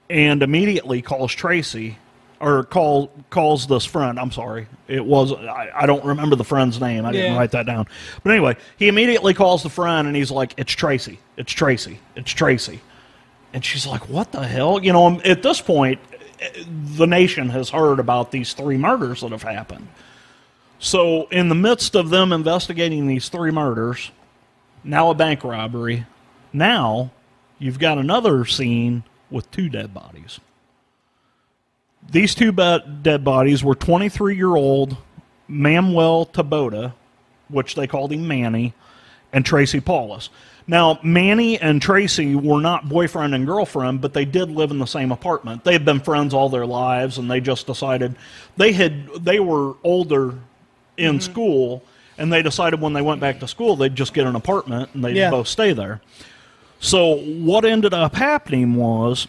[0.08, 1.98] and immediately calls Tracy
[2.40, 4.20] or call calls this friend.
[4.20, 7.06] I'm sorry, it was I, I don't remember the friend's name.
[7.06, 7.38] I didn't Yeah.
[7.38, 7.88] write that down.
[8.24, 11.20] But anyway, he immediately calls the friend and he's like, "It's Tracy.
[11.38, 12.00] It's Tracy.
[12.16, 12.80] It's Tracy."
[13.54, 16.00] And she's like, "What the hell?" You know, at this point,
[16.96, 19.88] the nation has heard about these three murders that have happened.
[20.82, 24.12] So, in the midst of them investigating these three murders,
[24.84, 26.06] now a bank robbery,
[26.54, 27.12] now
[27.58, 30.40] you've got another scene with two dead bodies.
[32.12, 34.98] These two dead bodies were 23 year old
[35.48, 36.94] Manuel Taboada,
[37.50, 38.74] which they called him Manny,
[39.34, 40.30] and Tracy Paules.
[40.68, 44.86] Now, Manny and Tracy were not boyfriend and girlfriend, but they did live in the
[44.86, 45.64] same apartment.
[45.64, 48.16] They had been friends all their lives, and they just decided
[48.56, 50.36] they had they were older
[50.98, 51.20] in mm-hmm.
[51.20, 51.84] school,
[52.20, 55.04] and they decided when they went back to school they'd just get an apartment and
[55.04, 55.32] they'd Yeah.
[55.32, 56.02] both stay there.
[56.80, 59.28] So what ended up happening was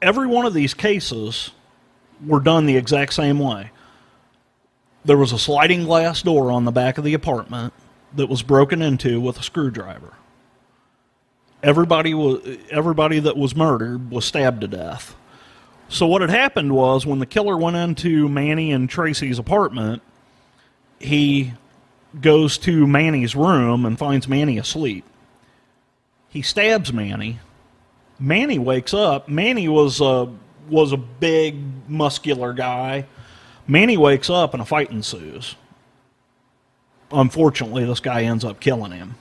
[0.00, 1.50] every one of these cases
[2.24, 3.70] were done the exact same way.
[5.04, 7.72] There was a sliding glass door on the back of the apartment
[8.14, 10.14] that was broken into with a screwdriver.
[11.62, 15.14] Everybody was everybody that was murdered was stabbed to death.
[15.88, 20.02] So what had happened was when the killer went into Manny and Tracy's apartment,
[20.98, 21.54] he
[22.20, 25.04] goes to Manny's room and finds Manny asleep.
[26.28, 27.38] He stabs Manny.
[28.18, 29.28] Manny wakes up.
[29.28, 30.32] Manny was a
[30.68, 31.56] was a big
[31.88, 33.06] muscular guy.
[33.68, 35.54] Manny wakes up and a fight ensues.
[37.12, 39.14] Unfortunately, this guy ends up killing him.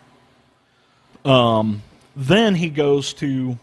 [1.23, 1.84] Um,
[2.15, 3.60] then he goes to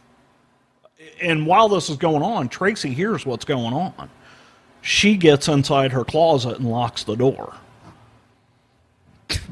[1.20, 4.10] and while this is going on, Tracy hears what's going on.
[4.80, 7.54] She gets inside her closet and locks the door.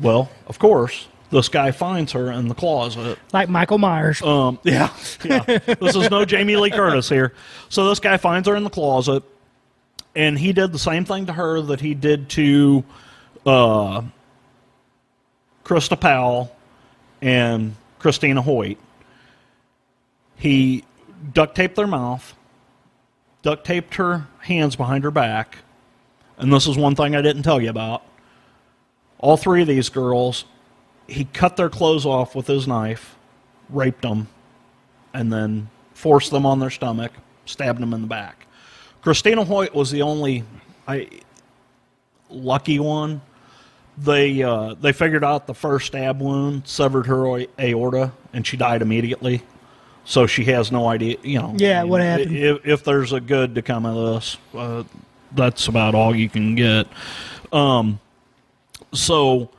[0.00, 3.18] Well, of course, this guy finds her in the closet.
[3.32, 4.20] Like Michael Myers.
[4.22, 4.92] Um, yeah,
[5.24, 5.42] yeah.
[5.44, 7.34] this is no Jamie Lee Curtis here.
[7.68, 9.22] So this guy finds her in the closet,
[10.14, 12.84] and he did the same thing to her that he did to
[13.46, 14.02] uh,
[15.64, 16.54] Krista Powell
[17.22, 18.78] and Christina Hoyt.
[20.36, 20.84] He
[21.32, 22.34] duct taped their mouth,
[23.42, 25.58] duct taped her hands behind her back,
[26.38, 28.02] and this is one thing I didn't tell you about.
[29.18, 30.46] All three of these girls,
[31.10, 33.16] he cut their clothes off with his knife,
[33.68, 34.28] raped them,
[35.12, 37.12] and then forced them on their stomach,
[37.44, 38.46] stabbed them in the back.
[39.02, 40.44] Christina Hoyt was the only
[40.86, 41.08] I,
[42.28, 43.22] lucky one.
[43.98, 48.80] They uh, they figured out the first stab wound severed her aorta, and she died
[48.80, 49.42] immediately.
[50.04, 51.54] So she has no idea, you know.
[51.56, 52.34] Yeah, what happened.
[52.34, 54.84] If, if there's a good to come of this, uh,
[55.32, 56.86] that's about all you can get.
[57.52, 58.00] Um,
[58.92, 59.50] so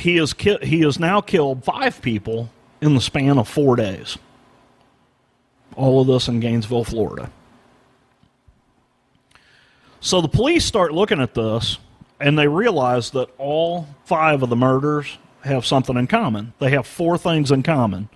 [0.00, 4.18] he has ki- he has now killed five people in the span of four days.
[5.76, 7.30] All of this in Gainesville, Florida.
[10.00, 11.78] So the police start looking at this
[12.18, 16.52] and they realize that all five of the murders have something in common.
[16.58, 18.08] They have four things in common.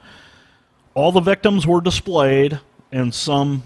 [0.94, 2.60] All the victims were displayed
[2.92, 3.64] in some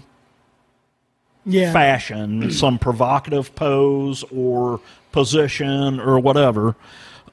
[1.45, 1.71] yeah.
[1.71, 4.79] fashion, some provocative pose or
[5.11, 6.75] position or whatever.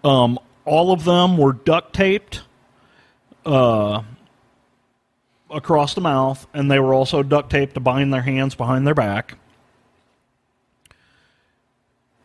[0.05, 2.43] Um, all of them were duct taped
[3.47, 4.03] uh,
[5.51, 8.95] across the mouth, and they were also duct taped to bind their hands behind their
[8.95, 9.39] back.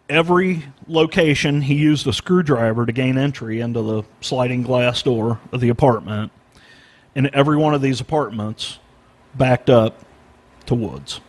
[0.10, 5.62] Every location, he used a screwdriver to gain entry into the sliding glass door of
[5.62, 6.34] the apartment,
[7.16, 8.80] and every one of these apartments
[9.36, 10.04] backed up
[10.66, 11.22] to woods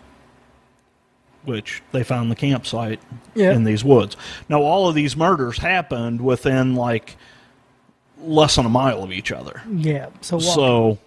[1.45, 3.01] which they found the campsite
[3.35, 3.53] Yeah.
[3.53, 4.17] in these woods.
[4.49, 7.17] Now, all of these murders happened within like
[8.21, 9.63] less than a mile of each other.
[9.75, 10.07] Yeah.
[10.21, 10.45] So, walk.
[10.55, 10.99] So,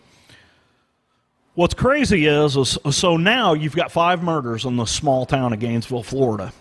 [1.54, 5.60] what's crazy is, is so now you've got five murders in the small town of
[5.60, 6.52] Gainesville, Florida.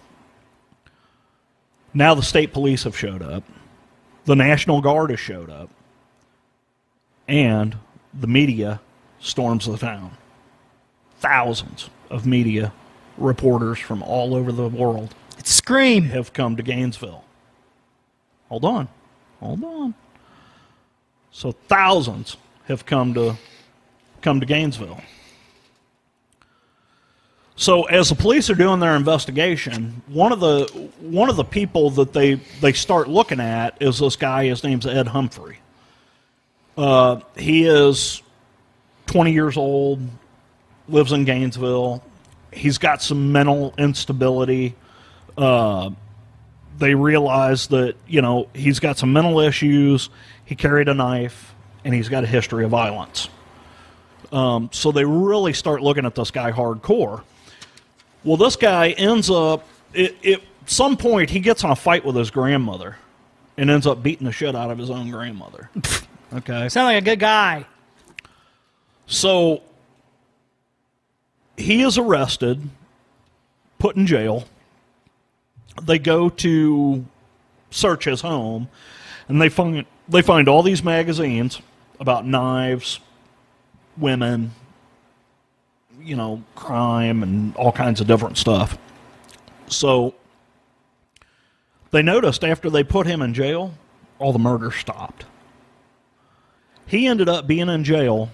[1.93, 3.45] Now the state police have showed up.
[4.25, 5.69] The National Guard has showed up.
[7.27, 7.77] and
[8.13, 8.81] the media
[9.19, 10.17] storms the town.
[11.21, 12.73] Thousands of media
[13.17, 16.05] reporters from all over the world It's Scream.
[16.05, 17.25] have come to Gainesville.
[18.49, 18.89] Hold on.
[19.41, 19.95] Hold on.
[21.31, 23.37] So thousands have come to
[24.23, 25.01] come to Gainesville.
[27.57, 30.65] So as the police are doing their investigation, one of the
[31.01, 34.47] one of the people that they they start looking at is this guy.
[34.47, 35.59] His name's Ed Humphrey.
[36.77, 38.23] Uh, he is
[39.07, 40.01] 20 years old,
[40.89, 42.03] lives in Gainesville.
[42.55, 44.75] He's got some mental instability.
[45.37, 45.91] Uh,
[46.79, 50.11] they realize that you know he's got some mental issues.
[50.45, 53.29] He carried a knife, and he's got a history of violence.
[54.33, 57.23] Um, so they really start looking at this guy hardcore.
[58.25, 62.17] Well, this guy ends up it, it some point he gets in a fight with
[62.17, 62.97] his grandmother,
[63.57, 65.71] and ends up beating the shit out of his own grandmother.
[66.33, 67.65] Okay, Sound like a good guy.
[69.07, 69.63] so
[71.57, 72.69] he is arrested,
[73.79, 74.45] put in jail.
[75.83, 77.05] They go to
[77.71, 78.69] search his home,
[79.29, 81.61] and they find they find all these magazines
[81.99, 83.01] about knives,
[83.97, 84.53] women,
[86.01, 88.77] you know, crime, and all kinds of different stuff.
[89.67, 90.15] So
[91.91, 93.75] they noticed after they put him in jail,
[94.19, 95.25] all the murders stopped.
[96.87, 98.31] He ended up being in jail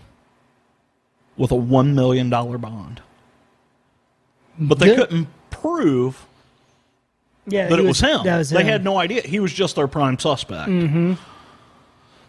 [1.37, 3.01] with a $1 million bond.
[4.61, 5.09] But they Good.
[5.09, 6.27] couldn't prove
[7.47, 8.23] Yeah, that it was, him.
[8.25, 8.67] That was they him.
[8.69, 9.23] had no idea.
[9.23, 10.69] He was just their prime suspect.
[10.69, 11.15] Mm-hmm.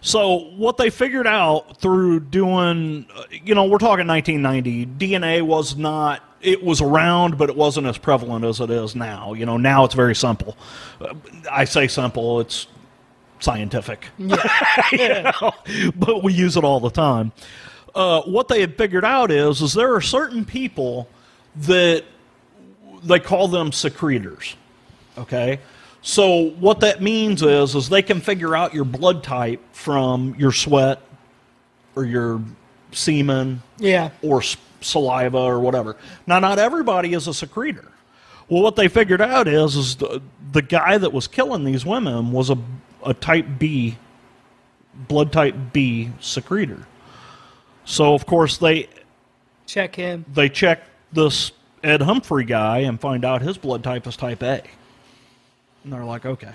[0.03, 4.85] So what they figured out through doing, uh, you know, we're talking 1990.
[4.97, 6.23] DNA was not.
[6.41, 9.33] It was around, but it wasn't as prevalent as it is now.
[9.33, 10.57] You know, now it's very simple.
[10.99, 11.13] Uh,
[11.51, 12.39] I say simple.
[12.39, 12.65] It's
[13.39, 14.07] scientific.
[14.91, 15.51] You know,
[15.95, 17.31] but we use it all the time.
[17.93, 21.07] Uh, what they had figured out is, is there are certain people
[21.57, 22.03] that
[23.03, 24.55] they call them secretors.
[25.17, 25.59] Okay,
[26.01, 30.51] so what that means is, is they can figure out your blood type from your
[30.51, 31.01] sweat
[31.95, 32.41] or your
[32.91, 34.09] semen Yeah.
[34.21, 35.97] or s- saliva or whatever.
[36.25, 37.91] Now, not everybody is a secretor.
[38.49, 40.21] Well, what they figured out is, is the,
[40.53, 42.57] the guy that was killing these women was a,
[43.05, 43.97] a type B,
[45.07, 46.87] blood type B secretor.
[47.85, 48.87] So, of course, they
[49.67, 50.25] Check him.
[50.33, 50.83] they check
[51.13, 51.51] this
[51.83, 54.63] Ed Humphrey guy and find out his blood type is type A.
[55.83, 56.53] And they're like, okay.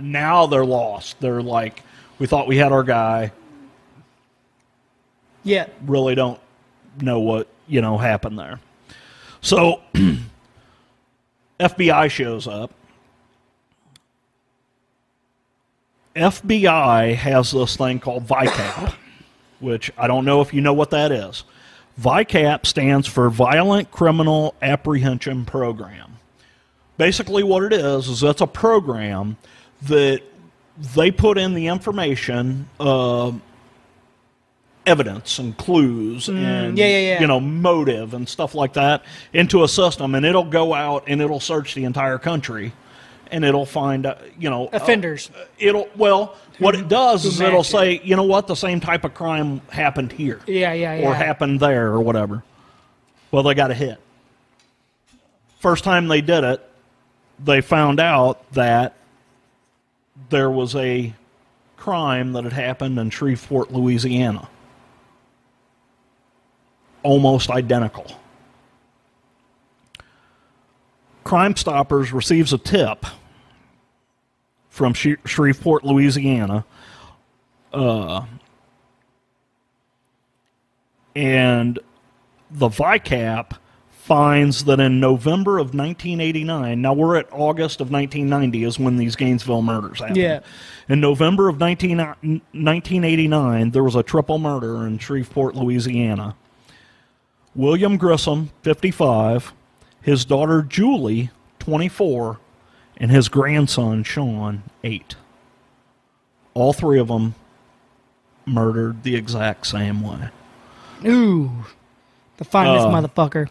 [0.00, 1.18] Now they're lost.
[1.20, 1.82] They're like,
[2.18, 3.32] we thought we had our guy.
[5.42, 5.66] Yeah.
[5.86, 6.40] Really don't
[7.00, 8.60] know what, you know, happened there.
[9.40, 9.80] So
[11.60, 12.72] FBI shows up.
[16.14, 18.94] FBI has this thing called VICAP,
[19.60, 21.44] which I don't know if you know what that is.
[22.00, 26.16] VICAP stands for Violent Criminal Apprehension Program.
[26.96, 29.36] Basically, what it is is that's a program
[29.82, 30.22] that
[30.94, 33.32] they put in the information, uh,
[34.86, 37.20] evidence and clues, and yeah, yeah, yeah.
[37.20, 41.20] you know motive and stuff like that into a system, and it'll go out and
[41.20, 42.72] it'll search the entire country,
[43.30, 45.30] and it'll find uh, you know uh, Offenders.
[45.58, 47.64] it'll well what it does is it'll it.
[47.64, 51.08] say you know what the same type of crime happened here Yeah, yeah, yeah.
[51.08, 52.42] or happened there or whatever
[53.30, 53.98] well they got a hit
[55.60, 56.68] first time they did it
[57.44, 58.94] they found out that
[60.30, 61.14] there was a
[61.76, 64.48] crime that had happened in Shreveport, Louisiana.
[67.04, 68.06] Almost identical.
[71.22, 73.06] Crime Stoppers receives a tip
[74.78, 76.64] from Sh- Shreveport, Louisiana.
[77.72, 78.24] Uh,
[81.14, 81.78] and
[82.50, 83.58] the VICAP
[83.90, 89.16] finds that in November of 1989, now we're at August of 1990 is when these
[89.16, 90.16] Gainesville murders happened.
[90.16, 90.40] Yeah.
[90.88, 96.36] In November of 19, 1989, there was a triple murder in Shreveport, Louisiana.
[97.54, 99.52] William Grissom, 55,
[100.00, 102.38] his daughter Julie, 24,
[102.98, 105.14] and his grandson Sean, 8.
[106.54, 107.34] All three of them
[108.44, 110.28] murdered the exact same way.
[111.06, 111.64] Ooh.
[112.38, 113.48] The finest Uh, motherfucker.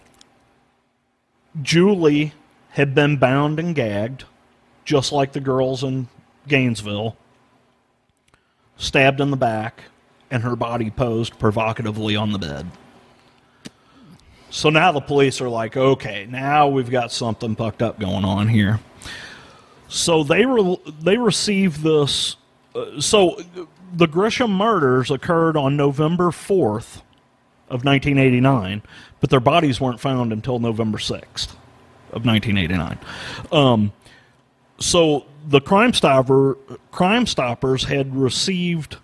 [1.61, 2.33] Julie
[2.71, 4.25] had been bound and gagged,
[4.85, 6.07] just like the girls in
[6.47, 7.15] Gainesville,
[8.77, 9.83] stabbed in the back,
[10.29, 12.67] and her body posed provocatively on the bed.
[14.49, 18.47] So now the police are like, okay, now we've got something fucked up going on
[18.47, 18.79] here.
[19.87, 22.35] So they re- they receive this.
[22.75, 23.39] Uh, so
[23.93, 27.01] the Grissom murders occurred on November 4th
[27.69, 28.81] of 1989,
[29.19, 31.51] but their bodies weren't found until November 6th
[32.11, 32.97] of 1989.
[33.51, 33.93] Um,
[34.79, 36.57] so the Crime Stopper
[36.91, 38.97] Crime Stoppers had received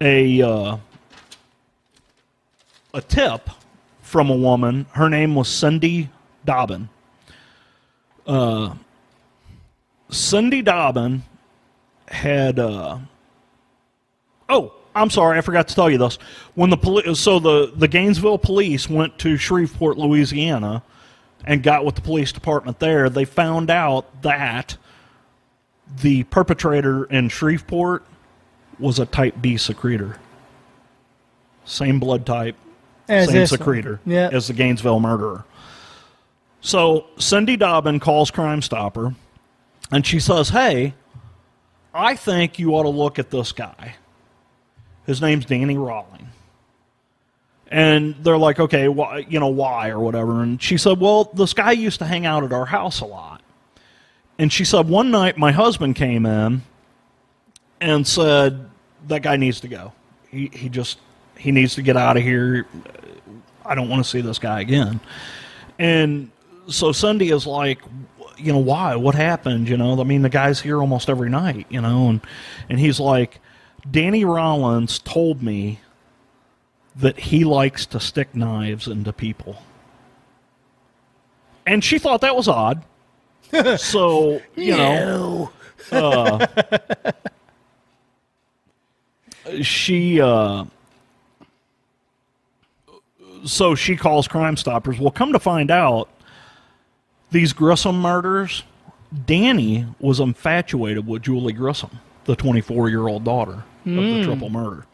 [0.00, 0.76] a uh,
[2.94, 3.48] a tip
[4.02, 4.86] from a woman.
[4.92, 6.10] Her name was Cindy
[6.44, 6.88] Dobbin.
[8.26, 8.74] Uh,
[10.08, 11.22] Cindy Dobbin
[12.08, 12.58] had.
[12.58, 12.98] Uh,
[14.48, 16.18] oh, I'm sorry, I forgot to tell you this.
[16.54, 20.82] When the poli- so the the Gainesville police went to Shreveport, Louisiana,
[21.44, 24.76] and got with the police department there, they found out that
[26.02, 28.04] the perpetrator in Shreveport
[28.78, 30.18] was a type B secretor.
[31.64, 32.56] Same blood type,
[33.08, 34.28] As same secretor Yeah.
[34.32, 35.44] as the Gainesville murderer.
[36.60, 39.14] So Cindy Dobbin calls Crime Stopper
[39.90, 40.94] and she says, Hey,
[41.94, 43.96] I think you ought to look at this guy.
[45.06, 46.28] His name's Danny Rolling.
[47.68, 50.42] And they're like, okay, why, you know, why or whatever.
[50.42, 53.42] And she said, well, this guy used to hang out at our house a lot.
[54.38, 56.62] And she said, one night my husband came in
[57.80, 58.68] and said,
[59.08, 59.92] that guy needs to go.
[60.30, 60.98] He, he just,
[61.38, 62.66] he needs to get out of here.
[63.64, 65.00] I don't want to see this guy again.
[65.78, 66.30] And
[66.68, 67.80] so Cindy is like,
[68.36, 68.96] you know, why?
[68.96, 69.68] What happened?
[69.68, 72.20] You know, I mean, the guy's here almost every night, you know, and,
[72.68, 73.40] and he's like,
[73.90, 75.80] Danny Rollins told me
[76.96, 79.62] that he likes to stick knives into people.
[81.66, 82.82] And she thought that was odd.
[83.76, 85.50] so, you know,
[85.92, 86.46] uh,
[89.62, 90.64] she, uh,
[93.44, 94.98] so she calls Crime Stoppers.
[94.98, 96.08] Well, come to find out,
[97.36, 98.62] these Grissom murders,
[99.26, 104.22] Danny was infatuated with Julie Grissom, the 24 year old daughter of the hmm.
[104.22, 104.86] triple murder.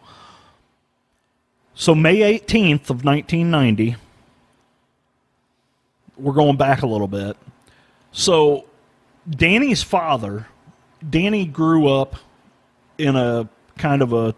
[1.74, 3.94] So, May 18th of 1990,
[6.16, 7.36] we're going back a little bit.
[8.10, 8.64] So,
[9.30, 10.48] Danny's father,
[11.08, 12.16] Danny grew up
[12.98, 14.34] in a kind of a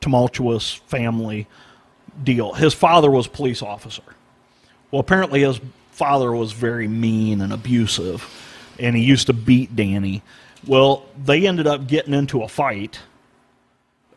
[0.00, 1.46] tumultuous family
[2.22, 2.54] deal.
[2.54, 4.02] His father was a police officer.
[4.90, 5.60] Well, apparently his
[5.94, 8.28] father was very mean and abusive,
[8.80, 10.22] and he used to beat Danny.
[10.66, 13.00] Well, they ended up getting into a fight,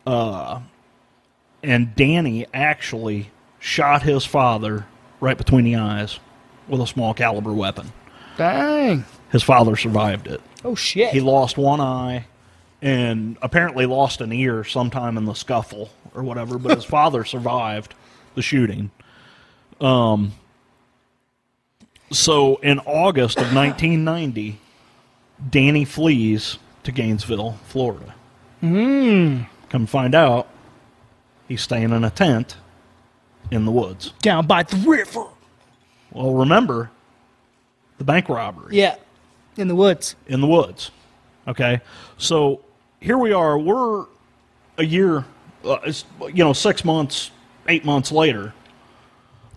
[0.05, 0.61] uh,
[1.61, 4.87] and Danny actually shot his father
[5.19, 6.19] right between the eyes
[6.67, 7.91] with a small caliber weapon.
[8.37, 9.05] Dang.
[9.31, 10.41] His father survived it.
[10.65, 11.13] Oh shit.
[11.13, 12.25] He lost one eye
[12.81, 17.93] and apparently lost an ear sometime in the scuffle or whatever, but his father survived
[18.35, 18.89] the shooting.
[19.79, 20.33] Um,
[22.11, 24.59] so in August of 1990,
[25.49, 28.15] Danny flees to Gainesville, Florida.
[28.63, 29.47] Mm.
[29.69, 30.47] Come find out,
[31.47, 32.57] he's staying in a tent
[33.51, 34.13] in the woods.
[34.21, 35.25] Down by the river.
[36.11, 36.91] Well, remember
[37.97, 38.75] the bank robbery.
[38.75, 38.95] Yeah.
[39.57, 40.15] In the woods.
[40.27, 40.91] in the woods.
[41.47, 41.81] Okay,
[42.17, 42.61] so
[42.99, 43.57] here we are.
[43.57, 44.05] We're
[44.77, 45.25] a year,
[45.63, 47.31] uh, it's, you know, six months,
[47.67, 48.53] eight months later.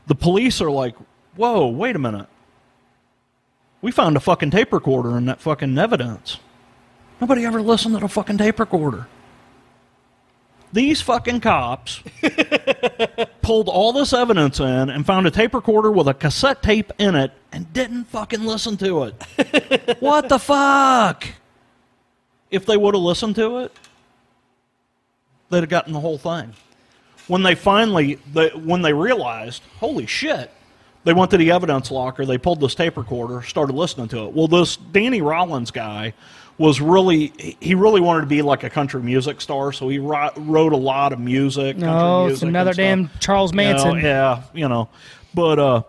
[0.06, 0.94] The police are like,
[1.36, 2.26] "Whoa, wait a minute!
[3.82, 6.38] We found a fucking tape recorder in that fucking evidence.
[7.20, 9.06] Nobody ever listened to the fucking tape recorder."
[10.72, 12.00] These fucking cops
[13.42, 17.16] pulled all this evidence in and found a tape recorder with a cassette tape in
[17.16, 19.96] it and didn't fucking listen to it.
[20.00, 21.26] what the fuck?
[22.50, 23.72] If they would have listened to it,
[25.50, 26.54] they'd have gotten the whole thing.
[27.26, 30.52] When they finally, they, when they realized, holy shit,
[31.04, 34.32] they went to the evidence locker, they pulled this tape recorder, started listening to it.
[34.32, 36.14] Well, this Danny Rollins guy
[36.58, 40.36] was really, he really wanted to be like a country music star, so he wrote,
[40.36, 41.78] a lot of music.
[41.78, 43.98] No, it's music and another damn Charles You know, Manson.
[44.00, 44.90] yeah, you know.
[45.32, 45.82] But uh,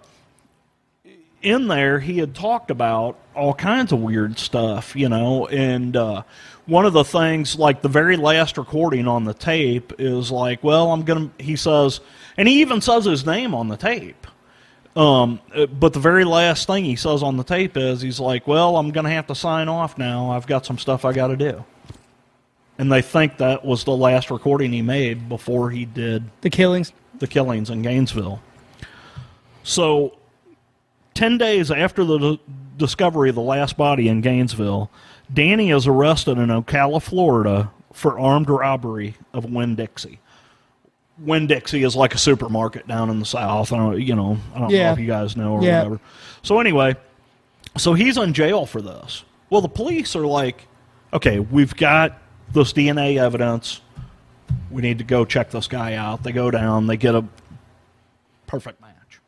[1.41, 5.47] in there, he had talked about all kinds of weird stuff, you know.
[5.47, 6.23] And uh,
[6.67, 10.91] one of the things, like the very last recording on the tape, is like, well,
[10.93, 11.99] I'm going to, he says,
[12.37, 14.27] and he even says his name on the tape.
[14.95, 15.39] Um,
[15.79, 18.91] but the very last thing he says on the tape is, he's like, well, I'm
[18.91, 20.31] going to have to sign off now.
[20.31, 21.63] I've got some stuff I got to do.
[22.77, 26.91] And they think that was the last recording he made before he did The killings.
[27.19, 28.41] the killings in Gainesville.
[29.63, 30.17] So,
[31.13, 32.39] 10 days after the
[32.77, 34.89] discovery of the last body in Gainesville,
[35.31, 40.19] Danny is arrested in Ocala, Florida for armed robbery of Winn Dixie.
[41.21, 43.71] Winn Dixie is like a supermarket down in the South.
[43.71, 45.79] I don't, you know, I don't know if you guys know or Yeah.
[45.83, 45.99] whatever.
[46.41, 46.95] So, anyway,
[47.77, 49.23] so he's in jail for this.
[49.49, 50.67] Well, the police are like,
[51.13, 52.17] okay, we've got
[52.53, 53.81] this DNA evidence.
[54.69, 56.23] We need to go check this guy out.
[56.23, 57.23] They go down, they get a
[58.47, 59.19] perfect match.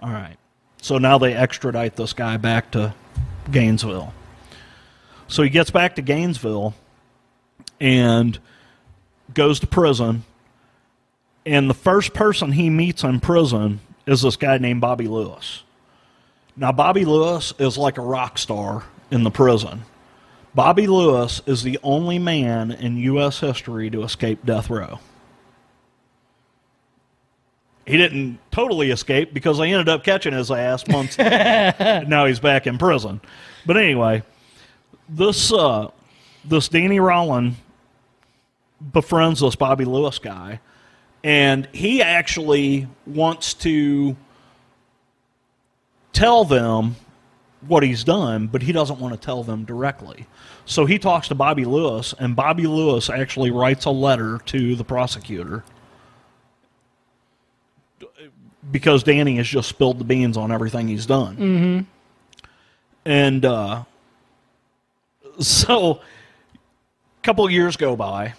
[0.00, 0.36] All right.
[0.82, 2.94] So now they extradite this guy back to
[3.50, 4.12] Gainesville.
[5.28, 6.74] So he gets back to Gainesville
[7.80, 8.38] and
[9.32, 10.24] goes to prison.
[11.50, 15.64] And the first person he meets in prison is this guy named Bobby Lewis.
[16.56, 19.82] Now, Bobby Lewis is like a rock star in the prison.
[20.54, 23.40] Bobby Lewis is the only man in U.S.
[23.40, 25.00] history to escape death row.
[27.84, 31.18] He didn't totally escape because they ended up catching his ass months.
[31.18, 33.20] now he's back in prison.
[33.66, 34.22] But anyway,
[35.08, 35.90] this uh,
[36.44, 37.56] this Danny Rolling
[38.92, 40.60] befriends this Bobby Lewis guy,
[41.22, 44.16] and he actually wants to
[46.12, 46.96] tell them
[47.66, 50.26] what he's done, but he doesn't want to tell them directly.
[50.64, 54.84] So he talks to Bobby Lewis, and Bobby Lewis actually writes a letter to the
[54.84, 55.64] prosecutor
[58.70, 61.36] because Danny has just spilled the beans on everything he's done.
[61.36, 62.50] Mm-hmm.
[63.04, 63.84] And uh,
[65.40, 68.34] so a couple of years go by.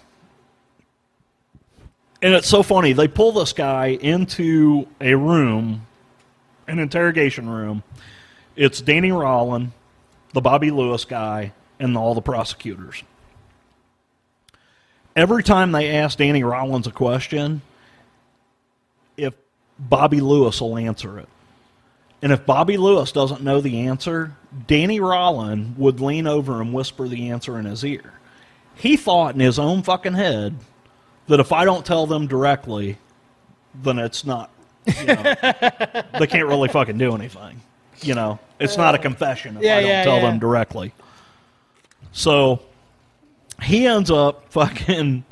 [2.22, 2.92] And it's so funny.
[2.92, 5.86] They pull this guy into a room,
[6.68, 7.82] an interrogation room.
[8.54, 9.72] It's Danny Rolling,
[10.32, 13.02] the Bobby Lewis guy, and all the prosecutors.
[15.16, 17.60] Every time they ask Danny Rollins a question,
[19.16, 19.34] if
[19.78, 21.28] Bobby Lewis will answer it.
[22.22, 24.36] And if Bobby Lewis doesn't know the answer,
[24.68, 28.12] Danny Rolling would lean over and whisper the answer in his ear.
[28.76, 30.54] He thought in his own fucking head
[31.28, 32.98] that if I don't tell them directly,
[33.82, 34.50] then it's not,
[34.86, 35.22] you know,
[36.18, 37.60] they can't really fucking do anything.
[38.02, 40.22] You know, it's not a confession if Yeah, I don't yeah, tell yeah.
[40.22, 40.92] them directly.
[42.12, 42.60] So
[43.62, 45.24] he ends up fucking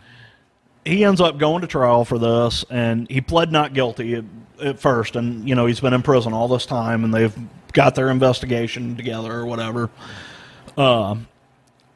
[0.85, 4.25] he ends up going to trial for this and he pled not guilty at,
[4.63, 7.37] at first and you know he's been in prison all this time and they've
[7.75, 9.91] got their investigation together or whatever
[10.79, 11.27] um,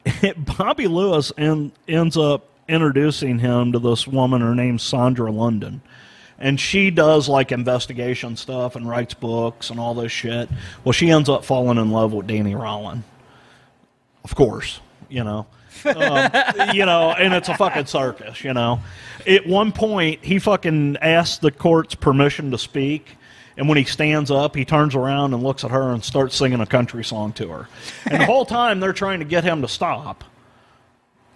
[0.37, 5.81] bobby lewis en- ends up introducing him to this woman her name's sandra london
[6.39, 10.49] and she does like investigation stuff and writes books and all this shit
[10.83, 13.03] well she ends up falling in love with danny Rolling.
[14.23, 15.45] of course, you know.
[15.85, 16.31] um,
[16.73, 18.79] you know, and it's a fucking circus, you know.
[19.27, 23.17] At one point, he fucking asks the court's permission to speak,
[23.57, 26.59] and when he stands up, he turns around and looks at her and starts singing
[26.59, 27.67] a country song to her.
[28.09, 30.23] And the whole time, they're trying to get him to stop,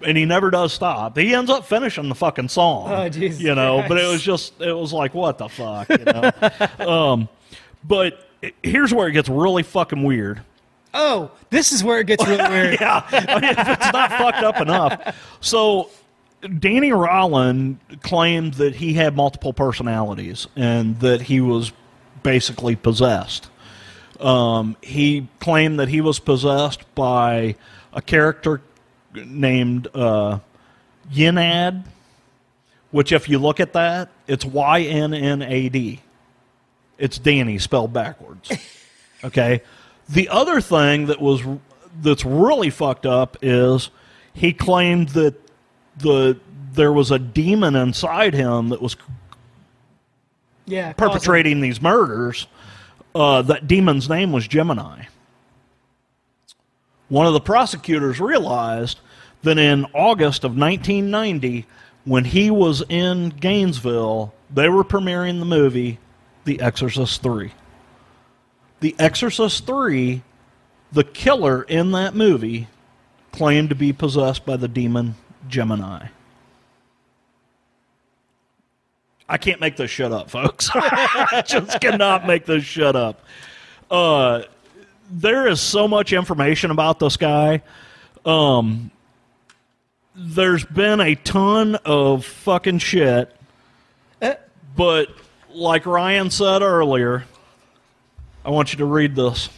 [0.02, 1.18] and he never does stop.
[1.18, 3.84] He ends up finishing the fucking song, Oh, Jesus you know.
[3.88, 6.32] But it was just, it was like, what the fuck, you know.
[6.88, 7.30] um,
[7.84, 8.28] but
[8.64, 10.42] here's where it gets really fucking weird.
[10.94, 12.80] Oh, this is where it gets really weird.
[12.80, 15.38] yeah, I mean, it's not fucked up enough.
[15.40, 15.90] So,
[16.60, 21.74] Danny Rolling claimed that he had multiple personalities and that he was
[22.24, 23.50] basically possessed.
[24.20, 27.56] Um, he claimed that he was possessed by
[27.94, 28.62] a character
[29.14, 30.40] named uh,
[31.12, 31.84] Yinad,
[32.92, 36.02] which, if you look at that, it's Y N N A D.
[36.98, 38.52] It's Danny spelled backwards.
[39.22, 39.62] Okay.
[40.08, 41.42] The other thing that was
[42.02, 43.90] that's really fucked up is
[44.34, 45.36] he claimed that
[45.98, 46.40] the
[46.72, 48.96] there was a demon inside him that was
[50.66, 50.94] Yeah.
[50.94, 52.48] perpetrating these murders.
[53.14, 55.04] Uh, that demon's name was Gemini.
[57.10, 59.00] One of the prosecutors realized
[59.44, 61.66] that in August of 1990,
[62.06, 66.00] when he was in Gainesville, they were premiering the movie
[66.46, 67.52] The Exorcist 3.
[68.80, 70.22] The Exorcist 3,
[70.92, 72.68] the killer in that movie
[73.32, 75.16] claimed to be possessed by the demon
[75.48, 76.08] Gemini.
[79.28, 80.70] I can't make this shit up, folks.
[80.74, 83.22] I just cannot make this shit up.
[83.92, 84.44] Uh,
[85.10, 87.62] there is so much information about this guy.
[88.26, 88.92] Um,
[90.16, 93.36] there's been a ton of fucking shit,
[94.76, 95.10] but
[95.54, 97.26] like Ryan said earlier,
[98.44, 99.50] I want you to read this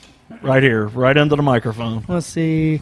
[0.41, 2.03] right here, right into the microphone.
[2.07, 2.81] Let's see.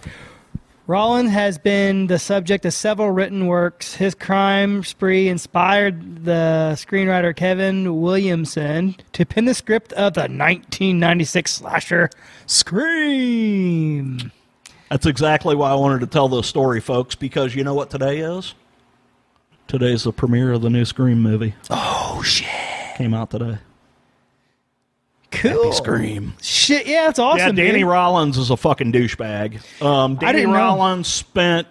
[0.90, 3.94] Rolling has been the subject of several written works.
[3.94, 11.52] His crime spree inspired the screenwriter Kevin Williamson to pen the script of the 1996
[11.52, 12.10] slasher
[12.48, 14.32] Scream.
[14.90, 18.22] That's exactly why I wanted to tell this story, folks, because you know what today
[18.22, 18.56] is?
[19.68, 21.54] Today's the premiere of the new Scream movie.
[21.70, 22.48] Oh shit!
[22.96, 23.60] Came out today.
[25.32, 25.72] Cool.
[25.74, 26.34] Scream.
[26.42, 27.56] Shit, yeah, it's awesome.
[27.58, 27.88] yeah, Danny dude.
[27.88, 29.62] Rollins is a fucking douchebag.
[29.82, 30.58] Um, Danny didn't know.
[30.58, 31.68] Rollins spent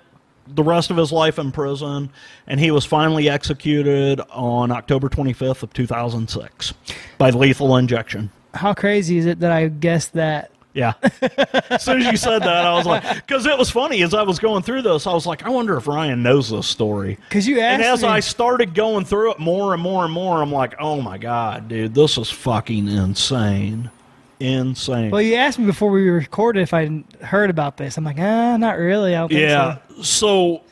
[0.46, 2.10] the rest of his life in prison,
[2.46, 6.72] and he was finally executed on October 25th of 2006
[7.18, 8.30] by lethal injection.
[8.54, 10.50] How crazy is it that I guessed that?
[10.78, 10.92] Yeah.
[11.70, 14.22] as soon as you said that, I was like, because it was funny as I
[14.22, 17.18] was going through this, I was like, I wonder if Ryan knows this story.
[17.28, 20.14] Because you asked And as me, I started going through it more and more and
[20.14, 23.90] more, I'm like, oh my God, dude, this is fucking insane.
[24.38, 25.10] Insane.
[25.10, 27.96] well, you asked me before we recorded if I heard about this.
[27.96, 29.16] I'm like, ah, not really.
[29.16, 29.78] I don't think yeah.
[30.00, 30.62] so.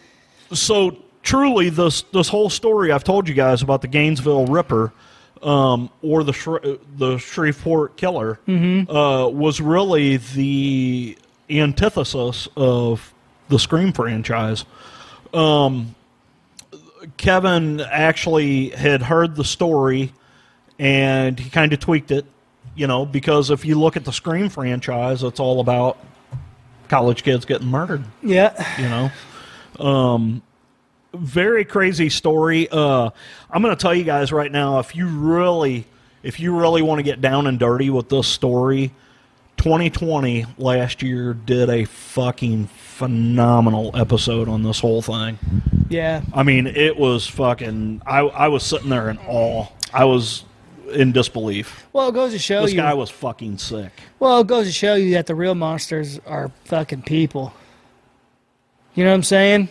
[0.48, 4.92] So, so truly, this this whole story I've told you guys about the Gainesville Ripper,
[5.42, 11.16] um, or the Shre- the Shreveport Killer, uh, was really the
[11.50, 13.12] antithesis of
[13.48, 14.64] the Scream franchise.
[15.34, 15.94] Um,
[17.16, 20.12] Kevin actually had heard the story,
[20.78, 22.24] and he kind of tweaked it.
[22.74, 25.96] You know, because if you look at the Scream franchise, it's all about
[26.88, 28.52] college kids getting murdered Yeah.
[28.80, 30.40] you know um
[31.16, 33.10] very crazy story uh
[33.50, 35.84] i'm gonna tell you guys right now if you really
[36.22, 38.90] if you really want to get down and dirty with this story
[39.56, 45.38] 2020 last year did a fucking phenomenal episode on this whole thing
[45.88, 46.22] Yeah.
[46.34, 50.44] i mean it was fucking i i was sitting there in awe i was
[50.92, 52.78] in disbelief Well, it goes to show this you.
[52.80, 53.90] guy was fucking sick
[54.20, 57.52] Well, it goes to show you that the real monsters are fucking people.
[58.94, 59.68] You know what I'm saying?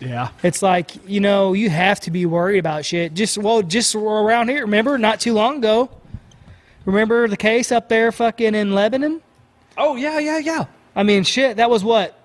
[0.00, 3.14] Yeah It's like, you know, you have to be worried about shit.
[3.14, 4.62] Just, well, just around here.
[4.62, 5.90] Remember, not too long ago.
[6.84, 9.22] Remember the case up there fucking in Lebanon?
[9.76, 10.64] oh yeah yeah yeah
[10.94, 12.16] I mean, shit, that was what,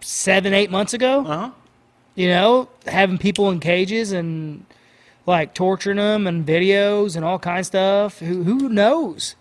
[0.00, 1.20] seven, eight months ago?
[1.20, 1.50] uh-huh
[2.14, 4.64] You know, having people in cages and
[5.26, 8.18] like torturing them and videos and all kinds of stuff.
[8.18, 9.34] Who, who knows?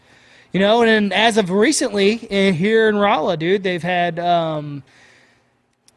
[0.53, 4.83] You know, and then as of recently, in, here in Rolla, dude, they've had um,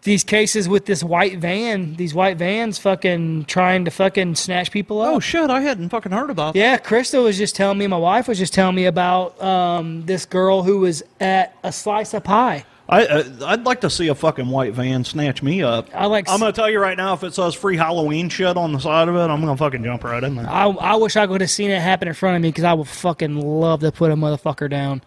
[0.06, 5.02] these cases with this white van, these white vans fucking trying to fucking snatch people
[5.02, 5.14] up.
[5.14, 6.58] oh shit i hadn't fucking heard about that.
[6.58, 10.24] Yeah, Krista was just telling me, my wife was just telling me about um, this
[10.24, 12.64] girl who was at a slice of pie.
[12.88, 15.88] I, uh, I'd like to see a fucking white van snatch me up.
[15.92, 16.28] I like.
[16.28, 19.08] I'm gonna tell you right now, if it says free Halloween shit on the side
[19.08, 20.48] of it, I'm gonna fucking jump right in there.
[20.48, 22.74] I, I wish I could have seen it happen in front of me because I
[22.74, 25.02] would fucking love to put a motherfucker down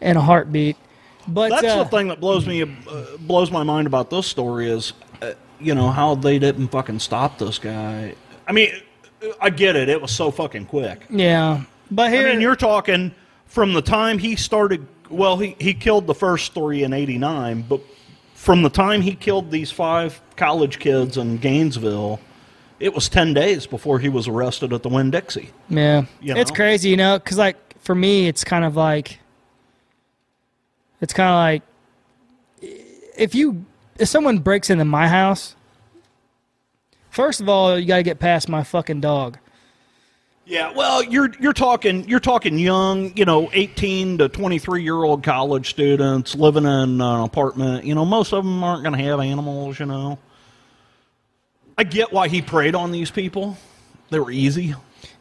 [0.00, 0.76] in a heartbeat.
[1.28, 4.70] But That's uh, the thing that blows me, uh, blows my mind about this story
[4.70, 8.14] is, uh, you know, how they didn't fucking stop this guy.
[8.46, 8.72] I mean,
[9.40, 11.04] I get it; it was so fucking quick.
[11.10, 13.14] yeah, but here, I mean, you're talking
[13.46, 14.86] from the time he started.
[15.10, 17.80] Well, he he killed the first three in '89, but
[18.34, 22.20] from the time he killed these five college kids in Gainesville,
[22.80, 25.50] it was ten days before he was arrested at the Winn Dixie.
[25.68, 29.18] yeah, you it's crazy, you know, because like for me, it's kind of like
[31.00, 31.62] it's kind of like
[33.16, 33.64] if you
[33.98, 35.54] if someone breaks into my house.
[37.10, 39.38] First of all, you got to get past my fucking dog.
[40.44, 45.22] Yeah, well, you're you're talking you're talking young, you know, 18 to 23 year old
[45.22, 47.84] college students living in an apartment.
[47.84, 49.78] You know, most of them aren't going to have animals.
[49.80, 50.18] You know,
[51.76, 53.56] I get why he preyed on these people.
[54.10, 54.74] They were easy,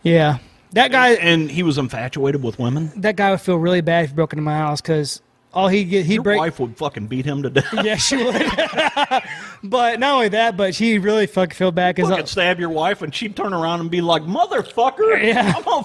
[0.04, 0.38] Yeah,
[0.72, 1.10] that guy.
[1.16, 2.94] and he was infatuated with women.
[3.02, 5.22] that guy would feel really bad if he broke into my house because
[5.58, 6.38] all he get he Your break.
[6.38, 7.74] wife would fucking beat him to death.
[7.84, 8.36] Yeah, she would.
[9.64, 13.02] but not only that, but she really fucking feel bad fucking because stab your wife,
[13.02, 15.54] and she'd turn around and be like, "Motherfucker, Yeah.
[15.66, 15.84] I'm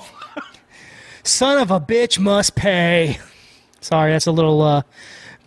[1.24, 3.18] son of a bitch must pay.
[3.80, 4.82] Sorry, that's a little uh,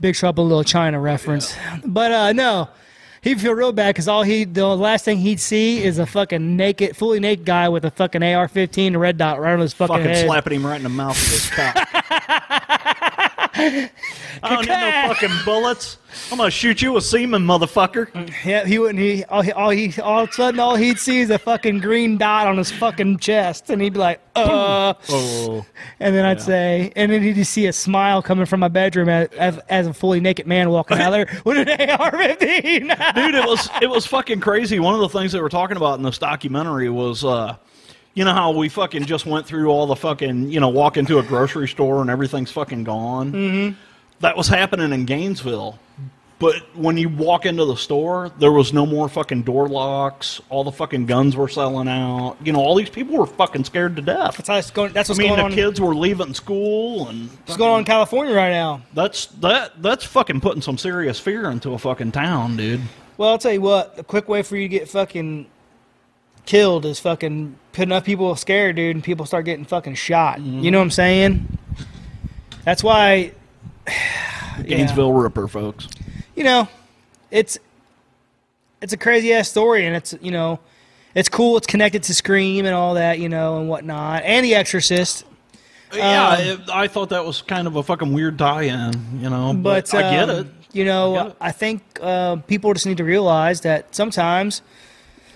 [0.02, 1.56] Big Trouble Little China reference.
[1.86, 2.70] But uh, no,
[3.22, 6.58] he'd feel real bad because all he the last thing he'd see is a fucking
[6.58, 9.98] naked, fully naked guy with a fucking AR-15, a red dot right on his fucking,
[9.98, 10.26] fucking head.
[10.26, 12.95] slapping him right in the mouth with his cock.
[13.58, 13.90] I
[14.44, 15.98] don't need no fucking bullets.
[16.32, 18.08] I'm gonna shoot you a semen, motherfucker.
[18.46, 19.00] Yeah, he wouldn't.
[19.00, 21.80] He all, he all he all of a sudden all he'd see is a fucking
[21.80, 25.66] green dot on his fucking chest, and he'd be like, "Uh," Oh,
[26.00, 29.10] and then I'd say, and then he'd just see a smile coming from my bedroom
[29.10, 33.16] as, as, as a fully naked man walking out there with an AR-15.
[33.16, 34.80] dude, it was it was fucking crazy.
[34.80, 37.56] One of the things they were talking about in this documentary was, uh,
[38.16, 41.20] you know how we fucking just went through all the fucking, you know, walk into
[41.20, 43.32] a grocery store and everything's fucking gone.
[43.32, 43.80] Mm-hmm.
[44.22, 45.78] That was happening in Gainesville.
[46.38, 50.42] But when you walk into the store, there was no more fucking door locks.
[50.50, 52.36] All the fucking guns were selling out.
[52.44, 54.38] You know, all these people were fucking scared to death.
[54.38, 55.52] That's, how it's going, that's I what's mean, going the on.
[55.54, 58.82] kids were leaving school, and What's going on in California right now?
[58.94, 62.82] that's that that's fucking putting some serious fear into a fucking town, dude.
[63.18, 63.98] Well, I'll tell you what.
[63.98, 65.48] A quick way for you to get fucking
[66.46, 70.40] killed is fucking put enough people scared, dude, and people start getting fucking shot.
[70.42, 71.58] You know what I'm saying?
[72.64, 73.34] That's why,
[74.64, 75.88] Gainesville Ripper, folks.
[76.36, 76.68] you know,
[77.32, 77.58] it's
[78.82, 80.60] it's a crazy ass story, and it's you know,
[81.14, 81.58] it's cool.
[81.58, 85.26] It's connected to Scream and all that, you know, and whatnot, and The Exorcist.
[85.94, 89.54] yeah, Um, it, I thought that was kind of a fucking weird tie-in, you know.
[89.54, 90.48] But, But I get um, it.
[90.74, 91.36] You know, get it.
[91.40, 94.62] I, think uh, people just need to realize that sometimes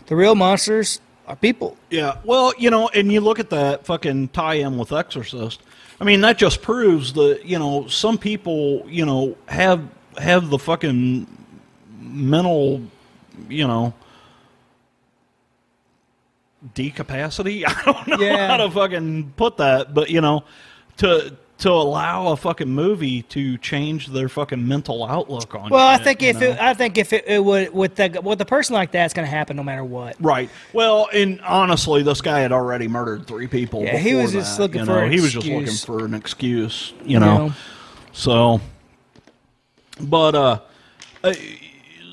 [0.10, 1.78] the real monsters are people.
[1.90, 5.62] Yeah, well, you know, and you look at that fucking tie-in with Exorcist.
[6.02, 9.88] I mean, that just proves that you know some people, you know, have
[10.18, 11.26] have the fucking
[12.02, 12.82] mental,
[13.48, 13.94] you know,
[16.74, 17.64] decapacity.
[17.68, 18.48] I don't know Yeah.
[18.48, 20.44] how to fucking put that, but you know,
[20.98, 25.70] to to allow a fucking movie to change their fucking mental outlook on.
[25.70, 26.48] Well, I think if know?
[26.48, 29.14] it, I think if it, it would with the with a person like that, it's
[29.14, 30.16] going to happen no matter what.
[30.20, 30.50] Right.
[30.72, 33.84] Well, and honestly, this guy had already murdered three people.
[33.84, 35.00] Yeah, he was just looking you for know?
[35.00, 37.54] an He was just looking for an excuse, you know.
[38.14, 38.62] So,
[40.00, 40.60] but uh,
[41.24, 41.34] uh,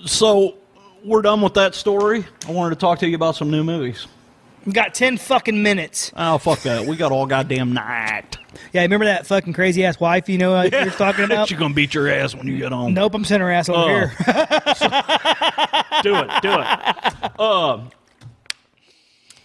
[0.05, 0.57] so
[1.05, 2.26] we're done with that story.
[2.49, 4.09] I wanted to talk to you about some new movies.
[4.67, 6.12] You got ten fucking minutes.
[6.17, 6.85] Oh fuck that!
[6.87, 8.37] We got all goddamn night.
[8.73, 11.47] Yeah, remember that fucking crazy ass wife you know uh, you're talking about?
[11.49, 12.93] She's gonna beat your ass when you get home.
[12.95, 13.87] Nope, I'm sending her ass over Oh.
[13.89, 14.09] here.
[16.03, 17.41] do it, do it.
[17.41, 17.91] Um,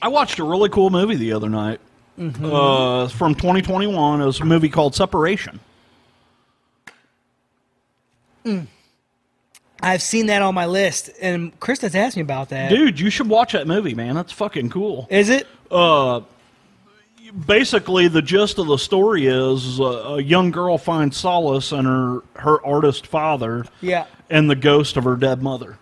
[0.01, 1.80] I watched a really cool movie the other night.
[2.17, 2.45] Mm-hmm.
[2.45, 4.22] Uh, from 2021.
[4.22, 5.59] It was a movie called Separation.
[9.82, 12.69] I've seen that on my list, and Krista's asked me about that.
[12.69, 14.15] Dude, you should watch that movie, man.
[14.15, 15.07] That's fucking cool.
[15.09, 15.47] Is it?
[15.69, 16.21] Uh,
[17.45, 19.84] basically, the gist of the story is uh,
[20.15, 24.05] a young girl finds solace in her her artist father Yeah.
[24.29, 25.77] and the ghost of her dead mother.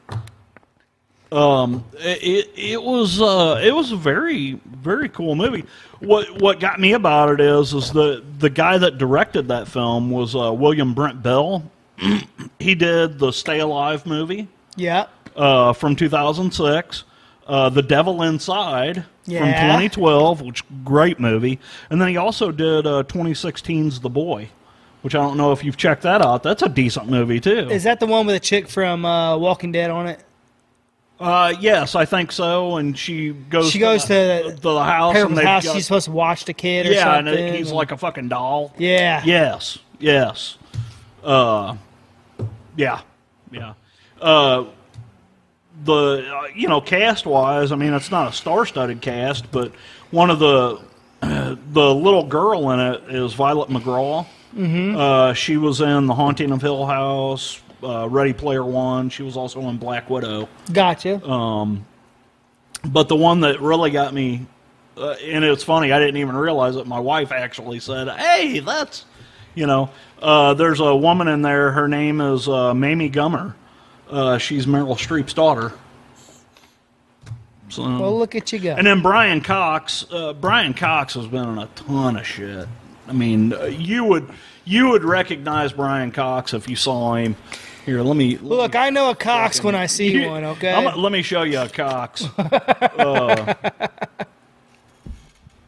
[1.32, 5.64] Um, it it was uh it was a very very cool movie.
[6.00, 10.10] What what got me about it is is the the guy that directed that film
[10.10, 11.70] was uh, William Brent Bell.
[12.60, 15.06] he did the Stay Alive movie Yeah.
[15.36, 17.04] uh, from 2006,
[17.48, 23.04] uh, The Devil Inside from 2012, which great movie, and then he also did uh,
[23.04, 24.50] 2016's The Boy,
[25.02, 26.44] which I don't know if you've checked that out.
[26.44, 27.70] That's a decent movie too.
[27.70, 30.20] Is that the one with a chick from uh, Walking Dead on it?
[31.20, 32.78] uh, yes, I think so.
[32.78, 33.70] And she goes.
[33.70, 35.66] She goes the, to the house, and house.
[35.66, 37.46] got- She's supposed to watch the kid yeah, and something.
[37.48, 38.74] it- he's like a fucking doll.
[38.78, 39.22] yeah.
[39.26, 40.58] Yes, yes.
[41.24, 41.76] Uh,
[42.80, 43.02] yeah,
[43.52, 43.74] yeah.
[44.22, 44.66] Uh,
[45.84, 49.74] the uh, you know cast wise, I mean, it's not a star-studded cast, but
[50.12, 50.80] one of the
[51.22, 54.26] the little girl in it is Violet McGraw.
[54.56, 54.96] Mm-hmm.
[54.98, 59.10] Uh, she was in The Haunting of Hill House, uh, Ready Player One.
[59.10, 60.48] She was also in Black Widow.
[60.72, 61.22] Gotcha.
[62.86, 64.48] But the one that really got me,
[64.96, 66.88] uh, and it's funny, I didn't even realize it.
[66.88, 69.04] My wife actually said, "Hey, that's,"
[69.60, 69.90] you know,
[70.22, 71.72] uh, there's a woman in there.
[71.72, 73.54] Her name is uh, Mamie Gummer.
[74.10, 75.74] Uh, she's Meryl Streep's daughter.
[77.68, 78.72] So, well, look at you go.
[78.76, 80.06] and then Brian Cox.
[80.10, 82.68] Uh, Brian Cox has been in a ton of shit.
[83.08, 84.28] I mean, uh, you would
[84.66, 87.36] you would recognize Brian Cox if you saw him.
[87.86, 90.44] Here, let me let Look, I know a Cox when I see you- one.
[90.46, 90.72] Okay.
[90.72, 92.26] I'm- let me show you a Cox.
[93.00, 93.54] Uh,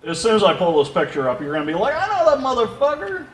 [0.05, 2.39] as soon as I pull this picture up, you're gonna be like, I know that
[2.43, 3.25] motherfucker.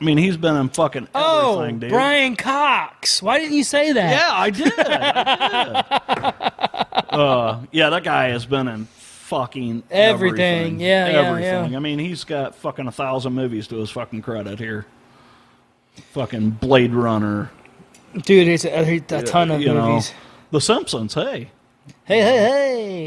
[0.00, 1.90] I mean, he's been in fucking oh, everything, dude.
[1.90, 3.20] Brian Cox.
[3.22, 4.10] Why didn't you say that?
[4.10, 4.72] Yeah, I did.
[4.78, 6.12] I
[7.10, 7.12] did.
[7.18, 10.40] uh, yeah, that guy has been in fucking Everything.
[10.40, 10.80] everything.
[10.80, 11.72] Yeah, yeah, everything.
[11.72, 11.76] yeah.
[11.76, 14.86] I mean, he's got fucking a thousand movies to his fucking credit here.
[16.12, 17.50] Fucking Blade Runner,
[18.22, 20.12] Dude, it's a, a ton of you know, movies.
[20.50, 21.14] The Simpsons.
[21.14, 21.50] Hey,
[22.04, 22.36] Hey, hey,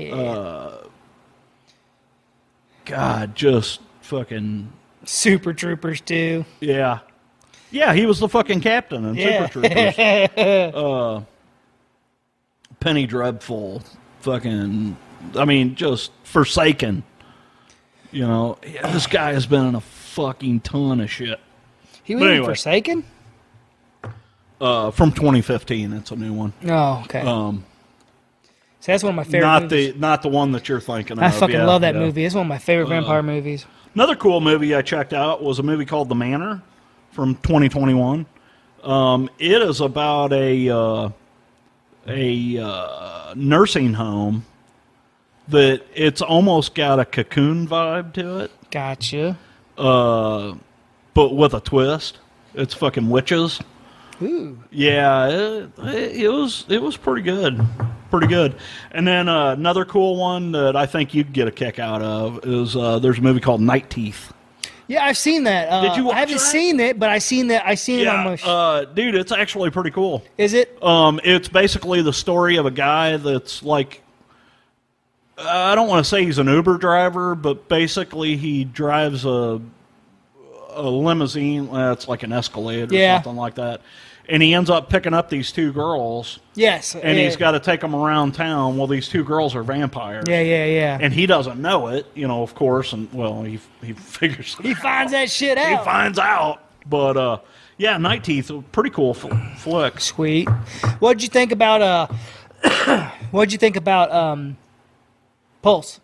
[0.09, 0.11] hey.
[0.11, 0.71] Uh,
[2.85, 4.71] God, just fucking
[5.05, 6.45] Super Troopers too.
[6.59, 6.99] yeah,
[7.71, 7.93] yeah.
[7.93, 9.47] He was the fucking captain in Yeah.
[9.47, 10.75] Super Troopers.
[10.75, 11.23] uh,
[12.79, 13.83] Penny Dreadful,
[14.21, 14.97] fucking.
[15.35, 17.03] I mean, just Forsaken.
[18.11, 21.39] You know, yeah, this guy has been in a fucking ton of shit.
[22.03, 22.45] He was anyway.
[22.45, 23.03] Forsaken.
[24.59, 26.53] Uh, from 2015, That's a new one.
[26.67, 27.21] Oh, okay.
[27.21, 27.65] Um,
[28.79, 29.41] so that's one of my favorite.
[29.41, 29.93] not movies.
[29.93, 31.23] the not the one that you're thinking of.
[31.23, 32.01] I fucking Yeah, love that yeah.
[32.01, 32.25] Uh, movie.
[32.25, 33.65] It's one of my favorite vampire movies.
[33.93, 36.61] Another cool movie I checked out was a movie called The Manor
[37.11, 38.25] from 2021.
[38.83, 41.09] Um, it is about a uh,
[42.07, 44.45] a uh, nursing home
[45.49, 49.37] that it's almost got a cocoon vibe to it, Gotcha.
[49.77, 50.53] uh,
[51.13, 52.19] but with a twist.
[52.53, 53.59] It's fucking witches.
[54.21, 54.57] Ooh.
[54.71, 57.59] Yeah, it, it was it was pretty good,
[58.11, 58.55] pretty good.
[58.91, 62.45] And then uh, another cool one that I think you'd get a kick out of
[62.45, 64.31] is uh, there's a movie called Night Teeth.
[64.87, 65.69] Yeah, I've seen that.
[65.69, 66.39] Uh, Did you watch I haven't that?
[66.41, 67.65] seen it, but I seen that.
[67.65, 68.35] I seen it on my.
[68.35, 70.21] Sh- uh, dude, it's actually pretty cool.
[70.37, 70.77] is it?
[70.83, 74.01] Um, it's basically the story of a guy that's like,
[75.37, 79.61] I don't want to say he's an Uber driver, but basically he drives a
[80.73, 81.71] a limousine.
[81.71, 83.21] That's like an Escalade or Yeah.
[83.21, 83.81] something like that.
[84.31, 86.95] And he ends up picking up these two girls, Yes.
[86.95, 87.25] and yeah.
[87.25, 88.77] he's got to take them around town.
[88.77, 90.23] Well, these two girls are vampires.
[90.27, 90.97] Yeah, yeah, yeah.
[91.01, 92.93] And he doesn't know it, you know, of course.
[92.93, 94.77] And well, he he figures he out.
[94.77, 95.79] finds that shit out.
[95.79, 96.63] he finds out.
[96.89, 97.37] But uh,
[97.77, 99.99] yeah, Night Teeth, pretty cool fl- flick.
[99.99, 100.47] Sweet.
[100.99, 101.81] What'd you think about
[102.63, 103.09] uh?
[103.31, 104.55] what'd you think about um?
[105.61, 105.99] Pulse.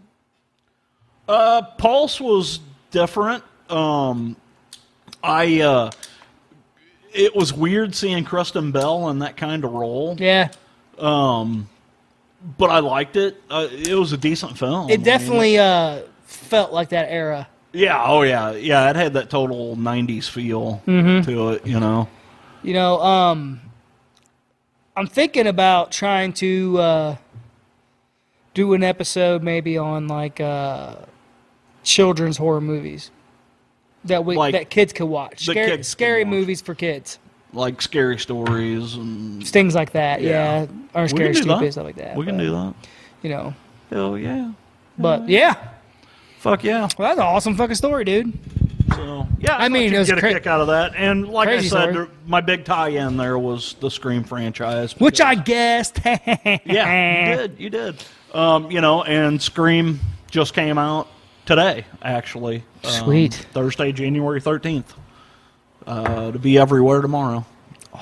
[1.30, 2.60] Uh, Pulse was
[2.92, 3.44] different.
[3.70, 4.36] Um,
[5.24, 5.92] I uh,
[7.18, 10.50] it was weird seeing Kristen Bell in that kind of role, Yeah.
[12.58, 13.42] but I liked it.
[13.50, 14.88] Uh, it was a decent film.
[14.90, 17.48] I It mean, definitely uh felt like that era.
[17.74, 18.04] yeah.
[18.06, 18.52] Oh yeah.
[18.52, 18.90] Yeah.
[18.90, 21.30] It had that total '90s feel Mm-hmm.
[21.30, 21.66] to it.
[21.66, 22.08] You know.
[22.64, 23.62] You know, um,
[24.96, 27.16] I'm thinking about trying to uh,
[28.54, 30.96] do an episode maybe on like uh,
[31.84, 33.12] children's horror movies
[34.06, 35.46] that we Like that kids could watch.
[35.46, 36.32] Scary, kids scary watch.
[36.32, 37.20] movies for kids,
[37.54, 40.22] Like scary stories and things like that.
[40.22, 40.62] Yeah.
[40.62, 40.68] Yeah,
[41.02, 41.72] or scary can stupid that.
[41.74, 42.16] stuff like that.
[42.16, 42.74] we can do that.
[43.24, 43.54] You know,
[43.90, 44.52] Hell yeah.
[44.98, 45.56] but yeah,
[46.40, 46.88] Fuck yeah.
[46.98, 48.32] well, that's an awesome fucking story, dude.
[48.96, 50.94] So yeah, I I, mean, it was get a kick out of that.
[50.96, 55.36] And like I said, there- my big tie-in there was the Scream franchise, Which I
[55.36, 56.00] guessed.
[56.06, 58.04] yeah, you did, you did.
[58.34, 60.00] Um, you know, and Scream
[60.32, 61.08] just came out
[61.48, 62.64] today, actually.
[62.84, 64.94] Um, Thursday, January thirteenth.
[65.86, 67.46] Uh, to be everywhere tomorrow.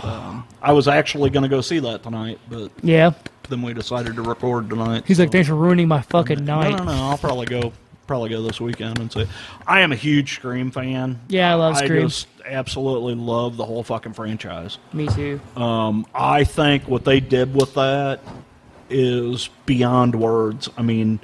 [0.01, 3.11] Um, I was actually going to go see that tonight, but Yeah,
[3.47, 5.03] then we decided to record tonight.
[5.05, 6.77] he's like, thanks for ruining my fucking no, night.
[6.77, 6.91] no, no.
[6.91, 7.71] I'll probably go.
[8.07, 9.25] Probably go this weekend and see.
[9.65, 11.19] I am a huge Scream fan.
[11.27, 12.03] Yeah, I love Scream.
[12.03, 14.77] I just absolutely love the whole fucking franchise.
[14.93, 15.39] Me too.
[15.55, 18.19] Um, I think what they did with that
[18.91, 20.69] is beyond words.
[20.77, 21.19] I mean,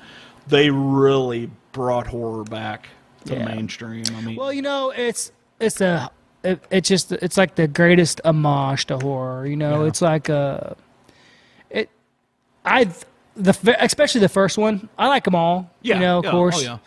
[0.48, 2.88] they really brought horror back
[3.26, 3.40] to Yeah.
[3.46, 4.04] the mainstream.
[4.16, 6.12] I mean, Well, you know, it's it's a
[6.44, 9.46] it, it's just it's like the greatest homage to horror.
[9.46, 9.88] You know, Yeah.
[9.90, 10.76] it's like a
[11.70, 11.90] it.
[12.66, 12.90] I
[13.36, 14.90] the especially the first one.
[14.98, 15.70] I like them all.
[15.82, 16.60] yeah, you know, of yeah, course.
[16.60, 16.78] Oh, yeah.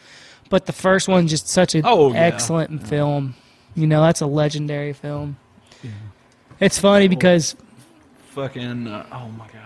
[0.50, 3.34] But the first one's just such an Oh, excellent film.
[3.74, 5.36] You know, that's a legendary film.
[6.60, 7.56] It's funny because
[8.30, 8.86] Fucking.
[8.88, 9.63] Uh, oh my god,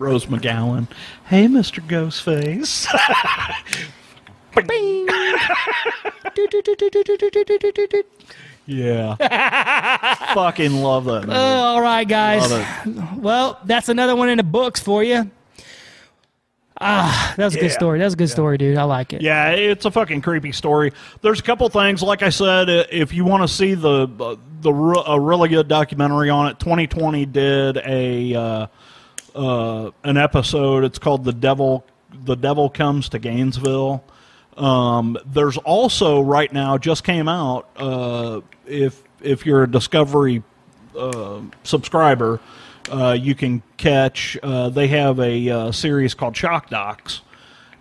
[0.00, 0.88] Rose McGowan.
[1.26, 1.86] Hey, Mr.
[1.86, 2.88] Ghostface.
[4.66, 5.06] Bing.
[8.66, 10.14] yeah.
[10.34, 11.32] Fucking love that movie.
[11.32, 12.50] Uh, all right, guys.
[13.14, 15.30] Well, that's another one in the books for you.
[16.80, 17.64] Ah, that was a yeah.
[17.64, 17.98] good story.
[17.98, 18.34] That was a good yeah.
[18.34, 18.78] story, dude.
[18.78, 19.20] I like it.
[19.20, 20.94] Yeah, it's a fucking creepy story.
[21.20, 22.02] There's a couple things.
[22.02, 25.68] Like I said, uh, if you want to see the uh, the a really good
[25.68, 28.34] documentary on it, 2020 did a.
[28.34, 28.66] Uh,
[29.34, 30.84] uh, an episode.
[30.84, 31.84] It's called the Devil
[32.24, 34.02] the Devil Comes to Gainesville.
[34.56, 37.68] Um, there's also right now just came out.
[37.76, 40.42] Uh, if if you're a Discovery
[40.98, 42.40] uh, subscriber,
[42.90, 44.36] uh, you can catch.
[44.42, 47.22] Uh, they have a uh, series called Shock Docs,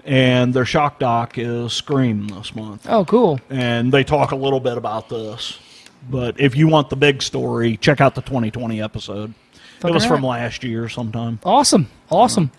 [0.06, 3.40] and their Shock Doc is Scream this month, Oh, cool.
[3.50, 5.60] and they talk a little bit about this.
[6.10, 9.34] But if you want the big story, check out the 2020 episode.
[9.80, 11.40] Fucking it was from last year sometime.
[11.44, 11.88] Awesome.
[12.12, 12.52] Awesome.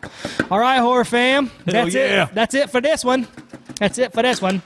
[0.51, 1.51] All right, horror fam.
[1.67, 2.25] That's yeah.
[2.25, 2.35] it.
[2.35, 3.29] That's it for this one.
[3.77, 4.63] That's it for this one.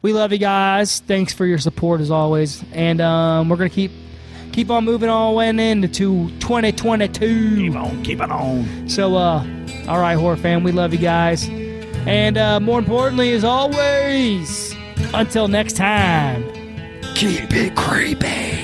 [0.00, 1.00] We love you guys.
[1.00, 2.64] Thanks for your support as always.
[2.72, 3.90] And um, we're gonna keep
[4.52, 7.56] keep on moving on and into 2022.
[7.56, 8.88] Keep on, keep it on.
[8.88, 9.44] So uh
[9.88, 11.48] all right, horror fam, we love you guys.
[12.06, 14.74] And uh, more importantly, as always,
[15.12, 16.42] until next time,
[17.14, 18.57] keep it creepy.